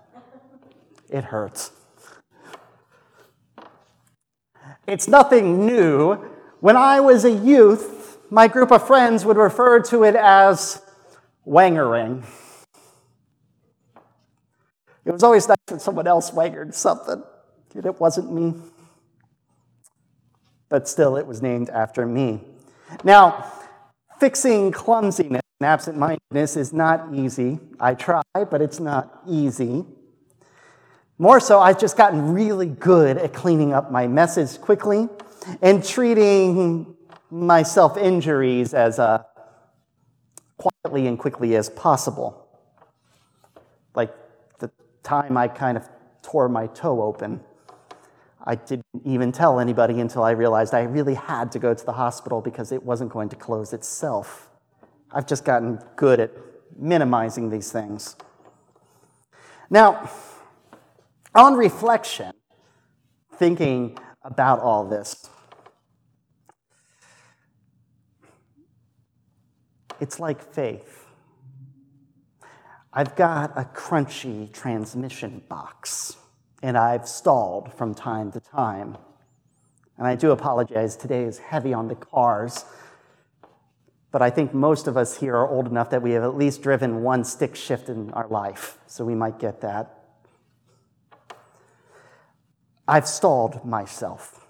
It 1.10 1.26
hurts. 1.26 1.72
It's 4.88 5.06
nothing 5.06 5.66
new. 5.66 6.14
When 6.62 6.78
I 6.78 7.02
was 7.02 7.26
a 7.26 7.32
youth, 7.32 8.18
my 8.30 8.48
group 8.48 8.72
of 8.72 8.88
friends 8.88 9.26
would 9.26 9.36
refer 9.36 9.82
to 9.82 10.06
it 10.06 10.16
as 10.16 10.82
wangering. 11.44 12.24
It 15.04 15.12
was 15.12 15.22
always 15.22 15.50
nice 15.50 15.58
when 15.68 15.82
someone 15.82 16.08
else 16.08 16.32
wangered 16.32 16.74
something, 16.74 17.22
and 17.74 17.86
it 17.86 18.00
wasn't 18.00 18.32
me. 18.32 18.54
But 20.70 20.88
still, 20.88 21.18
it 21.18 21.28
was 21.28 21.42
named 21.42 21.70
after 21.70 22.06
me. 22.06 22.40
Now, 23.04 23.52
fixing 24.18 24.72
clumsiness 24.72 25.42
absent 25.62 25.98
mindedness 25.98 26.58
is 26.58 26.74
not 26.74 27.14
easy. 27.14 27.60
I 27.80 27.94
try, 27.94 28.22
but 28.34 28.62
it's 28.62 28.80
not 28.80 29.22
easy. 29.28 29.86
More 31.18 31.40
so, 31.40 31.60
I've 31.60 31.80
just 31.80 31.96
gotten 31.96 32.34
really 32.34 32.68
good 32.68 33.18
at 33.18 33.34
cleaning 33.34 33.72
up 33.72 33.90
my 33.90 34.08
messes 34.08 34.58
quickly 34.58 35.08
and 35.62 35.84
treating 35.84 36.96
my 37.32 37.64
self 37.64 37.98
injuries 37.98 38.74
as 38.74 39.00
a 39.00 39.26
quietly 40.58 41.08
and 41.08 41.18
quickly 41.18 41.56
as 41.56 41.70
possible. 41.70 42.48
Like 43.94 44.14
the 44.60 44.70
time 45.04 45.38
I 45.38 45.48
kind 45.48 45.78
of 45.78 45.88
tore 46.22 46.50
my 46.50 46.68
toe 46.68 47.02
open. 47.02 47.42
I 48.48 48.56
didn't 48.56 48.86
even 49.06 49.32
tell 49.32 49.60
anybody 49.60 50.00
until 50.00 50.24
I 50.24 50.32
realized 50.32 50.74
I 50.74 50.84
really 50.84 51.16
had 51.16 51.52
to 51.54 51.60
go 51.60 51.74
to 51.74 51.86
the 51.86 51.94
hospital 51.94 52.42
because 52.42 52.72
it 52.72 52.84
wasn't 52.84 53.12
going 53.12 53.30
to 53.30 53.36
close 53.36 53.74
itself. 53.74 54.50
I've 55.12 55.28
just 55.28 55.46
gotten 55.46 55.80
good 55.96 56.20
at 56.20 56.32
minimizing 56.78 57.50
these 57.50 57.72
things. 57.72 58.16
Now, 59.70 60.10
on 61.34 61.56
reflection, 61.56 62.34
thinking 63.38 63.98
about 64.24 64.60
all 64.60 64.86
this, 64.86 65.30
It's 70.00 70.20
like 70.20 70.42
faith. 70.54 71.06
I've 72.92 73.16
got 73.16 73.52
a 73.58 73.64
crunchy 73.64 74.52
transmission 74.52 75.42
box, 75.50 76.18
and 76.62 76.78
I've 76.78 77.08
stalled 77.08 77.74
from 77.74 77.94
time 77.94 78.32
to 78.34 78.40
time. 78.40 78.98
And 79.98 80.06
I 80.06 80.16
do 80.16 80.32
apologize, 80.32 80.96
today 80.96 81.24
is 81.24 81.38
heavy 81.38 81.74
on 81.74 81.88
the 81.88 81.96
cars, 81.96 82.66
but 84.16 84.22
I 84.22 84.30
think 84.30 84.54
most 84.54 84.88
of 84.88 84.96
us 84.96 85.18
here 85.18 85.36
are 85.36 85.50
old 85.50 85.68
enough 85.68 85.90
that 85.90 86.02
we 86.02 86.12
have 86.12 86.24
at 86.24 86.38
least 86.38 86.62
driven 86.62 87.04
one 87.04 87.26
stick 87.26 87.54
shift 87.54 87.90
in 87.90 88.12
our 88.12 88.30
life, 88.30 88.78
so 88.88 89.04
we 89.04 89.14
might 89.14 89.40
get 89.40 89.60
that. 89.60 90.06
I've 92.88 93.10
stalled 93.10 93.66
myself. 93.66 94.48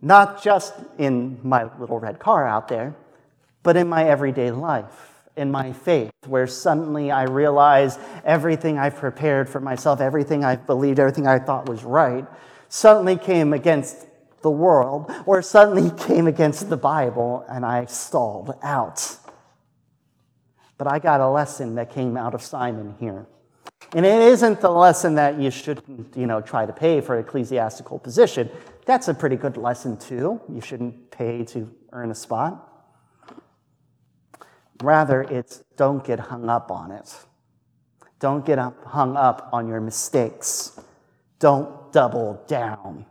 Not 0.00 0.42
just 0.42 0.72
in 0.96 1.38
my 1.42 1.68
little 1.78 1.98
red 1.98 2.18
car 2.18 2.48
out 2.48 2.68
there, 2.68 2.96
but 3.62 3.76
in 3.76 3.90
my 3.90 4.08
everyday 4.08 4.50
life 4.50 5.10
in 5.36 5.50
my 5.50 5.74
faith, 5.74 6.12
where 6.26 6.46
suddenly 6.46 7.10
I 7.10 7.24
realize 7.24 7.98
everything 8.24 8.78
I've 8.78 8.96
prepared 8.96 9.50
for 9.50 9.60
myself, 9.60 10.00
everything 10.00 10.44
I've 10.46 10.64
believed, 10.66 10.98
everything 10.98 11.26
I 11.26 11.40
thought 11.40 11.68
was 11.68 11.84
right, 11.84 12.24
suddenly 12.70 13.18
came 13.18 13.52
against 13.52 14.06
the 14.44 14.50
world, 14.50 15.10
or 15.26 15.42
suddenly 15.42 15.90
came 16.06 16.28
against 16.28 16.70
the 16.70 16.76
Bible, 16.76 17.44
and 17.48 17.66
I 17.66 17.86
stalled 17.86 18.54
out. 18.62 19.16
But 20.78 20.86
I 20.86 21.00
got 21.00 21.20
a 21.20 21.28
lesson 21.28 21.74
that 21.74 21.90
came 21.90 22.16
out 22.16 22.34
of 22.34 22.42
Simon 22.42 22.94
here. 23.00 23.26
And 23.94 24.04
it 24.04 24.20
isn't 24.20 24.60
the 24.60 24.70
lesson 24.70 25.14
that 25.16 25.40
you 25.40 25.50
shouldn't, 25.50 26.16
you 26.16 26.26
know, 26.26 26.40
try 26.40 26.66
to 26.66 26.72
pay 26.72 27.00
for 27.00 27.16
an 27.16 27.24
ecclesiastical 27.24 27.98
position. 27.98 28.50
That's 28.86 29.08
a 29.08 29.14
pretty 29.14 29.36
good 29.36 29.56
lesson 29.56 29.96
too. 29.96 30.40
You 30.48 30.60
shouldn't 30.60 31.10
pay 31.10 31.44
to 31.46 31.72
earn 31.92 32.10
a 32.10 32.14
spot. 32.14 32.70
Rather, 34.82 35.22
it's 35.22 35.62
don't 35.76 36.04
get 36.04 36.18
hung 36.18 36.48
up 36.48 36.70
on 36.70 36.90
it. 36.90 37.14
Don't 38.18 38.44
get 38.44 38.58
hung 38.58 39.16
up 39.16 39.48
on 39.52 39.68
your 39.68 39.80
mistakes. 39.80 40.78
Don't 41.38 41.92
double 41.92 42.42
down. 42.48 43.06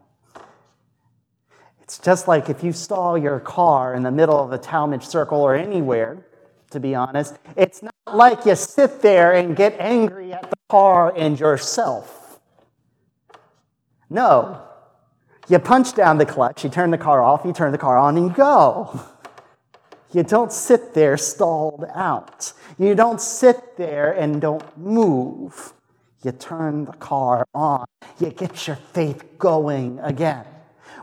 It's 1.83 1.99
just 1.99 2.27
like 2.27 2.49
if 2.49 2.63
you 2.63 2.71
stall 2.71 3.17
your 3.17 3.39
car 3.39 3.93
in 3.93 4.03
the 4.03 4.11
middle 4.11 4.39
of 4.39 4.51
a 4.51 4.57
Tallmadge 4.57 5.03
circle 5.03 5.41
or 5.41 5.53
anywhere, 5.53 6.25
to 6.71 6.79
be 6.79 6.95
honest. 6.95 7.37
It's 7.55 7.81
not 7.81 7.93
like 8.11 8.45
you 8.45 8.55
sit 8.55 9.01
there 9.01 9.33
and 9.33 9.55
get 9.55 9.75
angry 9.79 10.33
at 10.33 10.49
the 10.49 10.57
car 10.69 11.13
and 11.15 11.39
yourself. 11.39 12.39
No. 14.09 14.61
You 15.47 15.59
punch 15.59 15.93
down 15.93 16.17
the 16.17 16.25
clutch, 16.25 16.63
you 16.63 16.69
turn 16.69 16.91
the 16.91 16.97
car 16.97 17.23
off, 17.23 17.41
you 17.45 17.53
turn 17.53 17.71
the 17.71 17.77
car 17.77 17.97
on, 17.97 18.17
and 18.17 18.27
you 18.27 18.33
go. 18.33 18.99
You 20.13 20.23
don't 20.23 20.51
sit 20.51 20.93
there 20.93 21.17
stalled 21.17 21.85
out. 21.93 22.53
You 22.77 22.95
don't 22.95 23.19
sit 23.19 23.77
there 23.77 24.11
and 24.11 24.39
don't 24.39 24.77
move. 24.77 25.73
You 26.23 26.31
turn 26.31 26.85
the 26.85 26.93
car 26.93 27.45
on. 27.53 27.85
You 28.19 28.29
get 28.29 28.67
your 28.67 28.75
faith 28.75 29.37
going 29.37 29.99
again. 29.99 30.45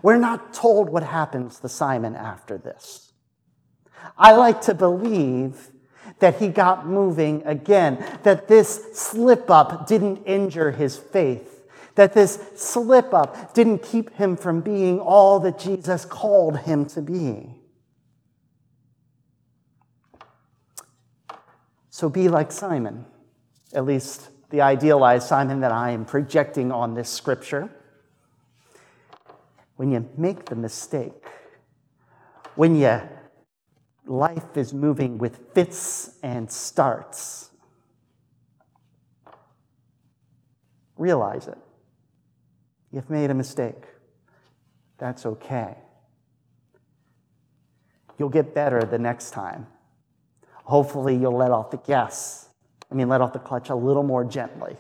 We're 0.02 0.18
not 0.18 0.54
told 0.54 0.88
what 0.88 1.02
happens 1.02 1.60
to 1.60 1.68
Simon 1.68 2.14
after 2.14 2.58
this. 2.58 3.12
I 4.16 4.32
like 4.32 4.62
to 4.62 4.74
believe 4.74 5.70
that 6.20 6.38
he 6.38 6.48
got 6.48 6.86
moving 6.86 7.42
again, 7.44 8.04
that 8.22 8.48
this 8.48 8.88
slip 8.94 9.50
up 9.50 9.86
didn't 9.86 10.24
injure 10.24 10.70
his 10.70 10.96
faith, 10.96 11.62
that 11.94 12.12
this 12.12 12.40
slip 12.56 13.12
up 13.12 13.54
didn't 13.54 13.82
keep 13.82 14.14
him 14.14 14.36
from 14.36 14.60
being 14.60 15.00
all 15.00 15.40
that 15.40 15.58
Jesus 15.58 16.04
called 16.04 16.58
him 16.60 16.86
to 16.86 17.02
be. 17.02 17.54
So 21.90 22.08
be 22.08 22.28
like 22.28 22.50
Simon, 22.52 23.04
at 23.74 23.84
least 23.84 24.30
the 24.50 24.62
idealized 24.62 25.26
Simon 25.26 25.60
that 25.60 25.72
I 25.72 25.90
am 25.90 26.04
projecting 26.04 26.72
on 26.72 26.94
this 26.94 27.10
scripture. 27.10 27.70
When 29.80 29.90
you 29.90 30.06
make 30.18 30.44
the 30.44 30.56
mistake, 30.56 31.24
when 32.54 32.76
you 32.76 33.00
life 34.06 34.54
is 34.54 34.74
moving 34.74 35.16
with 35.16 35.54
fits 35.54 36.18
and 36.22 36.52
starts, 36.52 37.50
realize 40.98 41.48
it. 41.48 41.56
You've 42.92 43.08
made 43.08 43.30
a 43.30 43.34
mistake. 43.34 43.86
That's 44.98 45.24
okay. 45.24 45.78
You'll 48.18 48.28
get 48.28 48.54
better 48.54 48.82
the 48.82 48.98
next 48.98 49.30
time. 49.30 49.66
Hopefully, 50.64 51.16
you'll 51.16 51.38
let 51.38 51.52
off 51.52 51.70
the 51.70 51.78
gas. 51.78 52.50
I 52.90 52.94
mean, 52.94 53.08
let 53.08 53.22
off 53.22 53.32
the 53.32 53.38
clutch 53.38 53.70
a 53.70 53.74
little 53.74 54.02
more 54.02 54.26
gently 54.26 54.76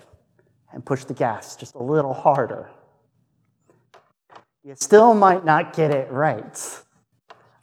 and 0.74 0.84
push 0.84 1.04
the 1.04 1.14
gas 1.14 1.56
just 1.56 1.74
a 1.74 1.82
little 1.82 2.12
harder. 2.12 2.68
You 4.62 4.74
still 4.76 5.14
might 5.14 5.44
not 5.46 5.72
get 5.72 5.90
it 5.90 6.10
right. 6.10 6.82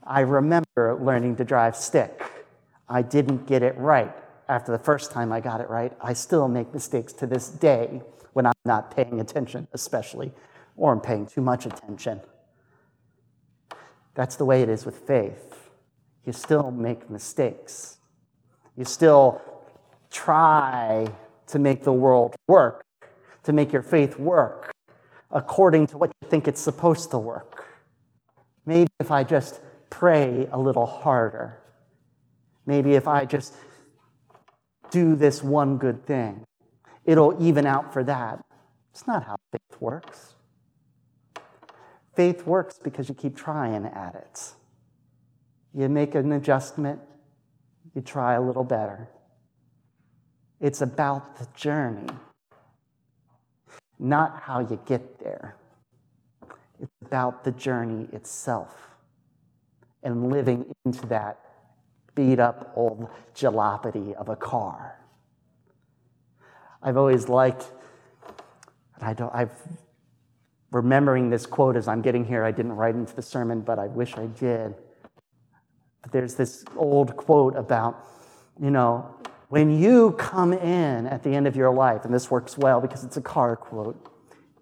I 0.03 0.21
remember 0.21 0.97
learning 0.99 1.35
to 1.35 1.43
drive 1.43 1.75
stick. 1.75 2.23
I 2.89 3.03
didn't 3.03 3.45
get 3.45 3.61
it 3.61 3.77
right 3.77 4.11
after 4.49 4.71
the 4.71 4.79
first 4.79 5.11
time 5.11 5.31
I 5.31 5.39
got 5.39 5.61
it 5.61 5.69
right. 5.69 5.93
I 6.01 6.13
still 6.13 6.47
make 6.47 6.73
mistakes 6.73 7.13
to 7.13 7.27
this 7.27 7.49
day 7.49 8.01
when 8.33 8.47
I'm 8.47 8.53
not 8.65 8.95
paying 8.95 9.19
attention, 9.19 9.67
especially, 9.73 10.31
or 10.75 10.91
I'm 10.91 10.99
paying 10.99 11.27
too 11.27 11.41
much 11.41 11.67
attention. 11.67 12.21
That's 14.15 14.35
the 14.35 14.45
way 14.45 14.63
it 14.63 14.69
is 14.69 14.83
with 14.83 14.97
faith. 14.97 15.69
You 16.25 16.33
still 16.33 16.71
make 16.71 17.11
mistakes. 17.11 17.97
You 18.75 18.85
still 18.85 19.39
try 20.09 21.07
to 21.45 21.59
make 21.59 21.83
the 21.83 21.93
world 21.93 22.35
work, 22.47 22.83
to 23.43 23.53
make 23.53 23.71
your 23.71 23.83
faith 23.83 24.17
work 24.17 24.71
according 25.32 25.88
to 25.88 25.97
what 25.97 26.11
you 26.21 26.30
think 26.30 26.47
it's 26.47 26.61
supposed 26.61 27.11
to 27.11 27.17
work. 27.17 27.65
Maybe 28.65 28.89
if 28.99 29.11
I 29.11 29.23
just 29.23 29.59
pray 29.89 30.47
a 30.51 30.57
little 30.57 30.86
harder, 30.86 31.59
maybe 32.65 32.95
if 32.95 33.07
I 33.07 33.25
just 33.25 33.53
do 34.91 35.15
this 35.15 35.43
one 35.43 35.78
good 35.78 36.05
thing, 36.05 36.45
it'll 37.05 37.41
even 37.41 37.65
out 37.65 37.93
for 37.93 38.03
that. 38.03 38.43
It's 38.91 39.07
not 39.07 39.23
how 39.23 39.38
faith 39.51 39.82
works. 39.82 40.34
Faith 42.15 42.45
works 42.45 42.80
because 42.84 43.07
you 43.07 43.15
keep 43.15 43.36
trying 43.36 43.86
at 43.86 44.15
it. 44.15 44.53
You 45.73 45.88
make 45.88 46.15
an 46.15 46.32
adjustment, 46.32 46.99
you 47.93 48.01
try 48.01 48.34
a 48.34 48.41
little 48.41 48.63
better. 48.63 49.07
It's 50.59 50.82
about 50.82 51.38
the 51.38 51.47
journey, 51.55 52.09
not 53.99 54.41
how 54.41 54.59
you 54.59 54.79
get 54.85 55.19
there. 55.19 55.55
It's 56.79 56.91
about 57.01 57.43
the 57.43 57.51
journey 57.51 58.07
itself 58.13 58.75
and 60.03 60.31
living 60.31 60.73
into 60.85 61.05
that 61.07 61.39
beat 62.15 62.39
up 62.39 62.71
old 62.75 63.09
jalopity 63.35 64.13
of 64.15 64.29
a 64.29 64.35
car. 64.35 64.99
I've 66.81 66.97
always 66.97 67.27
liked, 67.27 67.71
and 68.95 69.03
I 69.03 69.13
don't, 69.13 69.33
I've 69.33 69.51
remembering 70.71 71.29
this 71.29 71.45
quote 71.45 71.75
as 71.75 71.87
I'm 71.87 72.01
getting 72.01 72.25
here. 72.25 72.43
I 72.43 72.51
didn't 72.51 72.73
write 72.73 72.95
into 72.95 73.15
the 73.15 73.21
sermon, 73.21 73.61
but 73.61 73.79
I 73.79 73.87
wish 73.87 74.17
I 74.17 74.27
did. 74.27 74.75
But 76.01 76.11
There's 76.11 76.35
this 76.35 76.63
old 76.75 77.15
quote 77.15 77.55
about, 77.55 78.03
you 78.61 78.71
know, 78.71 79.15
when 79.49 79.79
you 79.79 80.11
come 80.13 80.51
in 80.53 81.07
at 81.07 81.23
the 81.23 81.29
end 81.29 81.47
of 81.47 81.55
your 81.55 81.73
life, 81.73 82.03
and 82.03 82.13
this 82.13 82.29
works 82.29 82.57
well 82.57 82.81
because 82.81 83.03
it's 83.03 83.17
a 83.17 83.21
car 83.21 83.55
quote, 83.55 84.11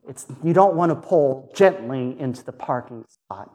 it's, 0.07 0.27
you 0.43 0.53
don't 0.53 0.75
want 0.75 0.91
to 0.91 0.95
pull 0.95 1.51
gently 1.55 2.15
into 2.19 2.43
the 2.43 2.51
parking 2.51 3.03
spot. 3.07 3.51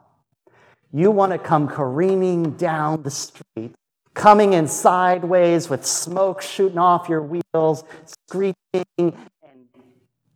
You 0.91 1.09
want 1.09 1.31
to 1.31 1.37
come 1.37 1.69
careening 1.69 2.51
down 2.51 3.03
the 3.03 3.11
street, 3.11 3.73
coming 4.13 4.51
in 4.53 4.67
sideways 4.67 5.69
with 5.69 5.85
smoke 5.85 6.41
shooting 6.41 6.77
off 6.77 7.07
your 7.07 7.21
wheels, 7.21 7.85
screeching 8.05 8.55
and 8.97 9.13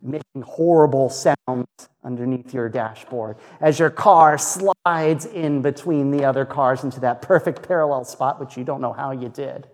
making 0.01 0.41
horrible 0.43 1.09
sounds 1.09 1.67
underneath 2.05 2.53
your 2.53 2.69
dashboard 2.69 3.35
as 3.59 3.79
your 3.79 3.89
car 3.89 4.37
slides 4.37 5.25
in 5.25 5.61
between 5.61 6.11
the 6.11 6.23
other 6.23 6.45
cars 6.45 6.85
into 6.85 7.01
that 7.01 7.21
perfect 7.21 7.67
parallel 7.67 8.05
spot, 8.05 8.39
which 8.39 8.55
you 8.55 8.63
don't 8.63 8.79
know 8.79 8.93
how 8.93 9.11
you 9.11 9.27
did. 9.27 9.67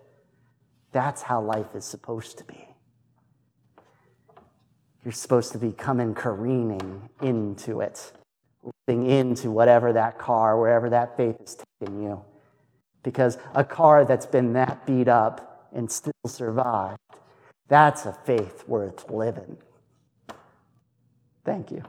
That's 0.92 1.22
how 1.22 1.40
life 1.40 1.74
is 1.74 1.84
supposed 1.84 2.38
to 2.38 2.44
be. 2.44 2.68
You're 5.04 5.12
supposed 5.12 5.52
to 5.52 5.58
be 5.58 5.72
coming 5.72 6.14
careening 6.14 7.08
into 7.20 7.80
it, 7.80 8.12
living 8.86 9.06
into 9.06 9.50
whatever 9.50 9.92
that 9.94 10.18
car, 10.18 10.60
wherever 10.60 10.88
that 10.90 11.16
faith 11.16 11.36
is 11.40 11.56
taking 11.80 12.02
you. 12.02 12.22
Because 13.02 13.36
a 13.54 13.64
car 13.64 14.04
that's 14.04 14.26
been 14.26 14.52
that 14.52 14.86
beat 14.86 15.08
up 15.08 15.68
and 15.72 15.90
still 15.90 16.12
survived, 16.26 17.00
that's 17.66 18.06
a 18.06 18.12
faith 18.12 18.64
worth 18.68 19.10
living. 19.10 19.56
Thank 21.44 21.72
you. 21.72 21.82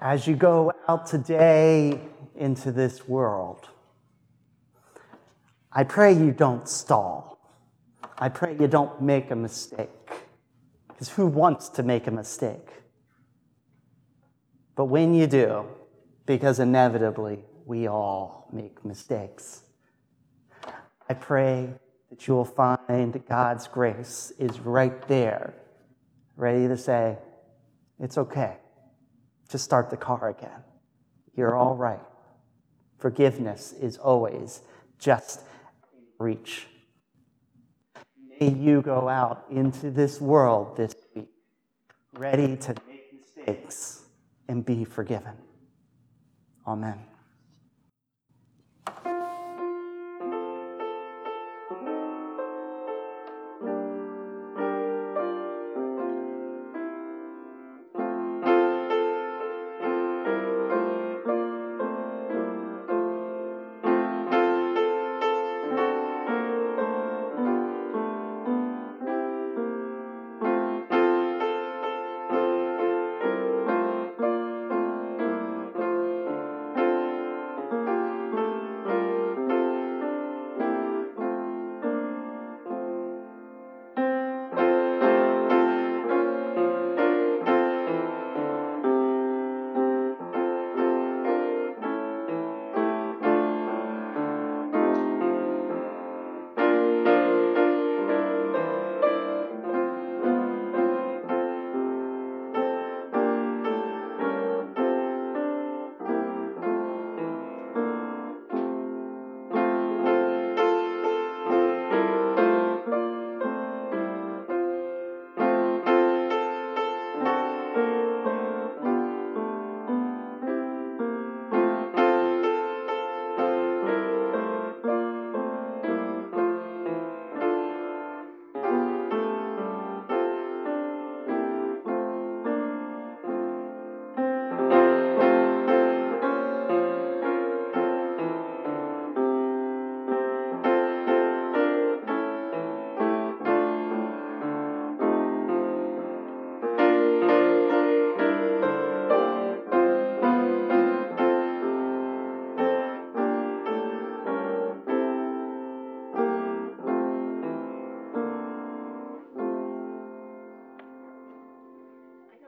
As 0.00 0.26
you 0.26 0.36
go 0.36 0.72
out 0.86 1.06
today 1.06 2.00
into 2.36 2.70
this 2.70 3.08
world, 3.08 3.68
I 5.72 5.84
pray 5.84 6.12
you 6.12 6.30
don't 6.30 6.68
stall. 6.68 7.38
I 8.18 8.28
pray 8.28 8.56
you 8.58 8.68
don't 8.68 9.02
make 9.02 9.30
a 9.30 9.36
mistake. 9.36 9.90
Because 10.88 11.08
who 11.10 11.26
wants 11.26 11.68
to 11.70 11.82
make 11.82 12.06
a 12.06 12.10
mistake? 12.10 12.68
But 14.76 14.86
when 14.86 15.14
you 15.14 15.26
do, 15.26 15.66
because 16.26 16.58
inevitably 16.60 17.44
we 17.66 17.88
all 17.88 18.48
make 18.52 18.84
mistakes, 18.84 19.62
I 21.08 21.14
pray 21.14 21.72
that 22.10 22.26
you 22.26 22.34
will 22.34 22.44
find 22.44 23.22
God's 23.28 23.66
grace 23.66 24.32
is 24.38 24.60
right 24.60 25.06
there, 25.08 25.54
ready 26.36 26.68
to 26.68 26.76
say, 26.76 27.18
It's 27.98 28.18
okay. 28.18 28.58
Just 29.48 29.64
start 29.64 29.90
the 29.90 29.96
car 29.96 30.28
again. 30.28 30.62
You're 31.34 31.56
all 31.56 31.74
right. 31.74 32.00
Forgiveness 32.98 33.72
is 33.72 33.96
always 33.96 34.62
just 34.98 35.42
reach. 36.18 36.66
May 38.40 38.50
you 38.50 38.82
go 38.82 39.08
out 39.08 39.44
into 39.50 39.90
this 39.90 40.20
world 40.20 40.76
this 40.76 40.94
week 41.14 41.28
ready 42.16 42.56
to 42.56 42.74
make 42.88 43.12
mistakes 43.12 44.02
and 44.48 44.64
be 44.64 44.84
forgiven. 44.84 45.34
Amen. 46.66 46.98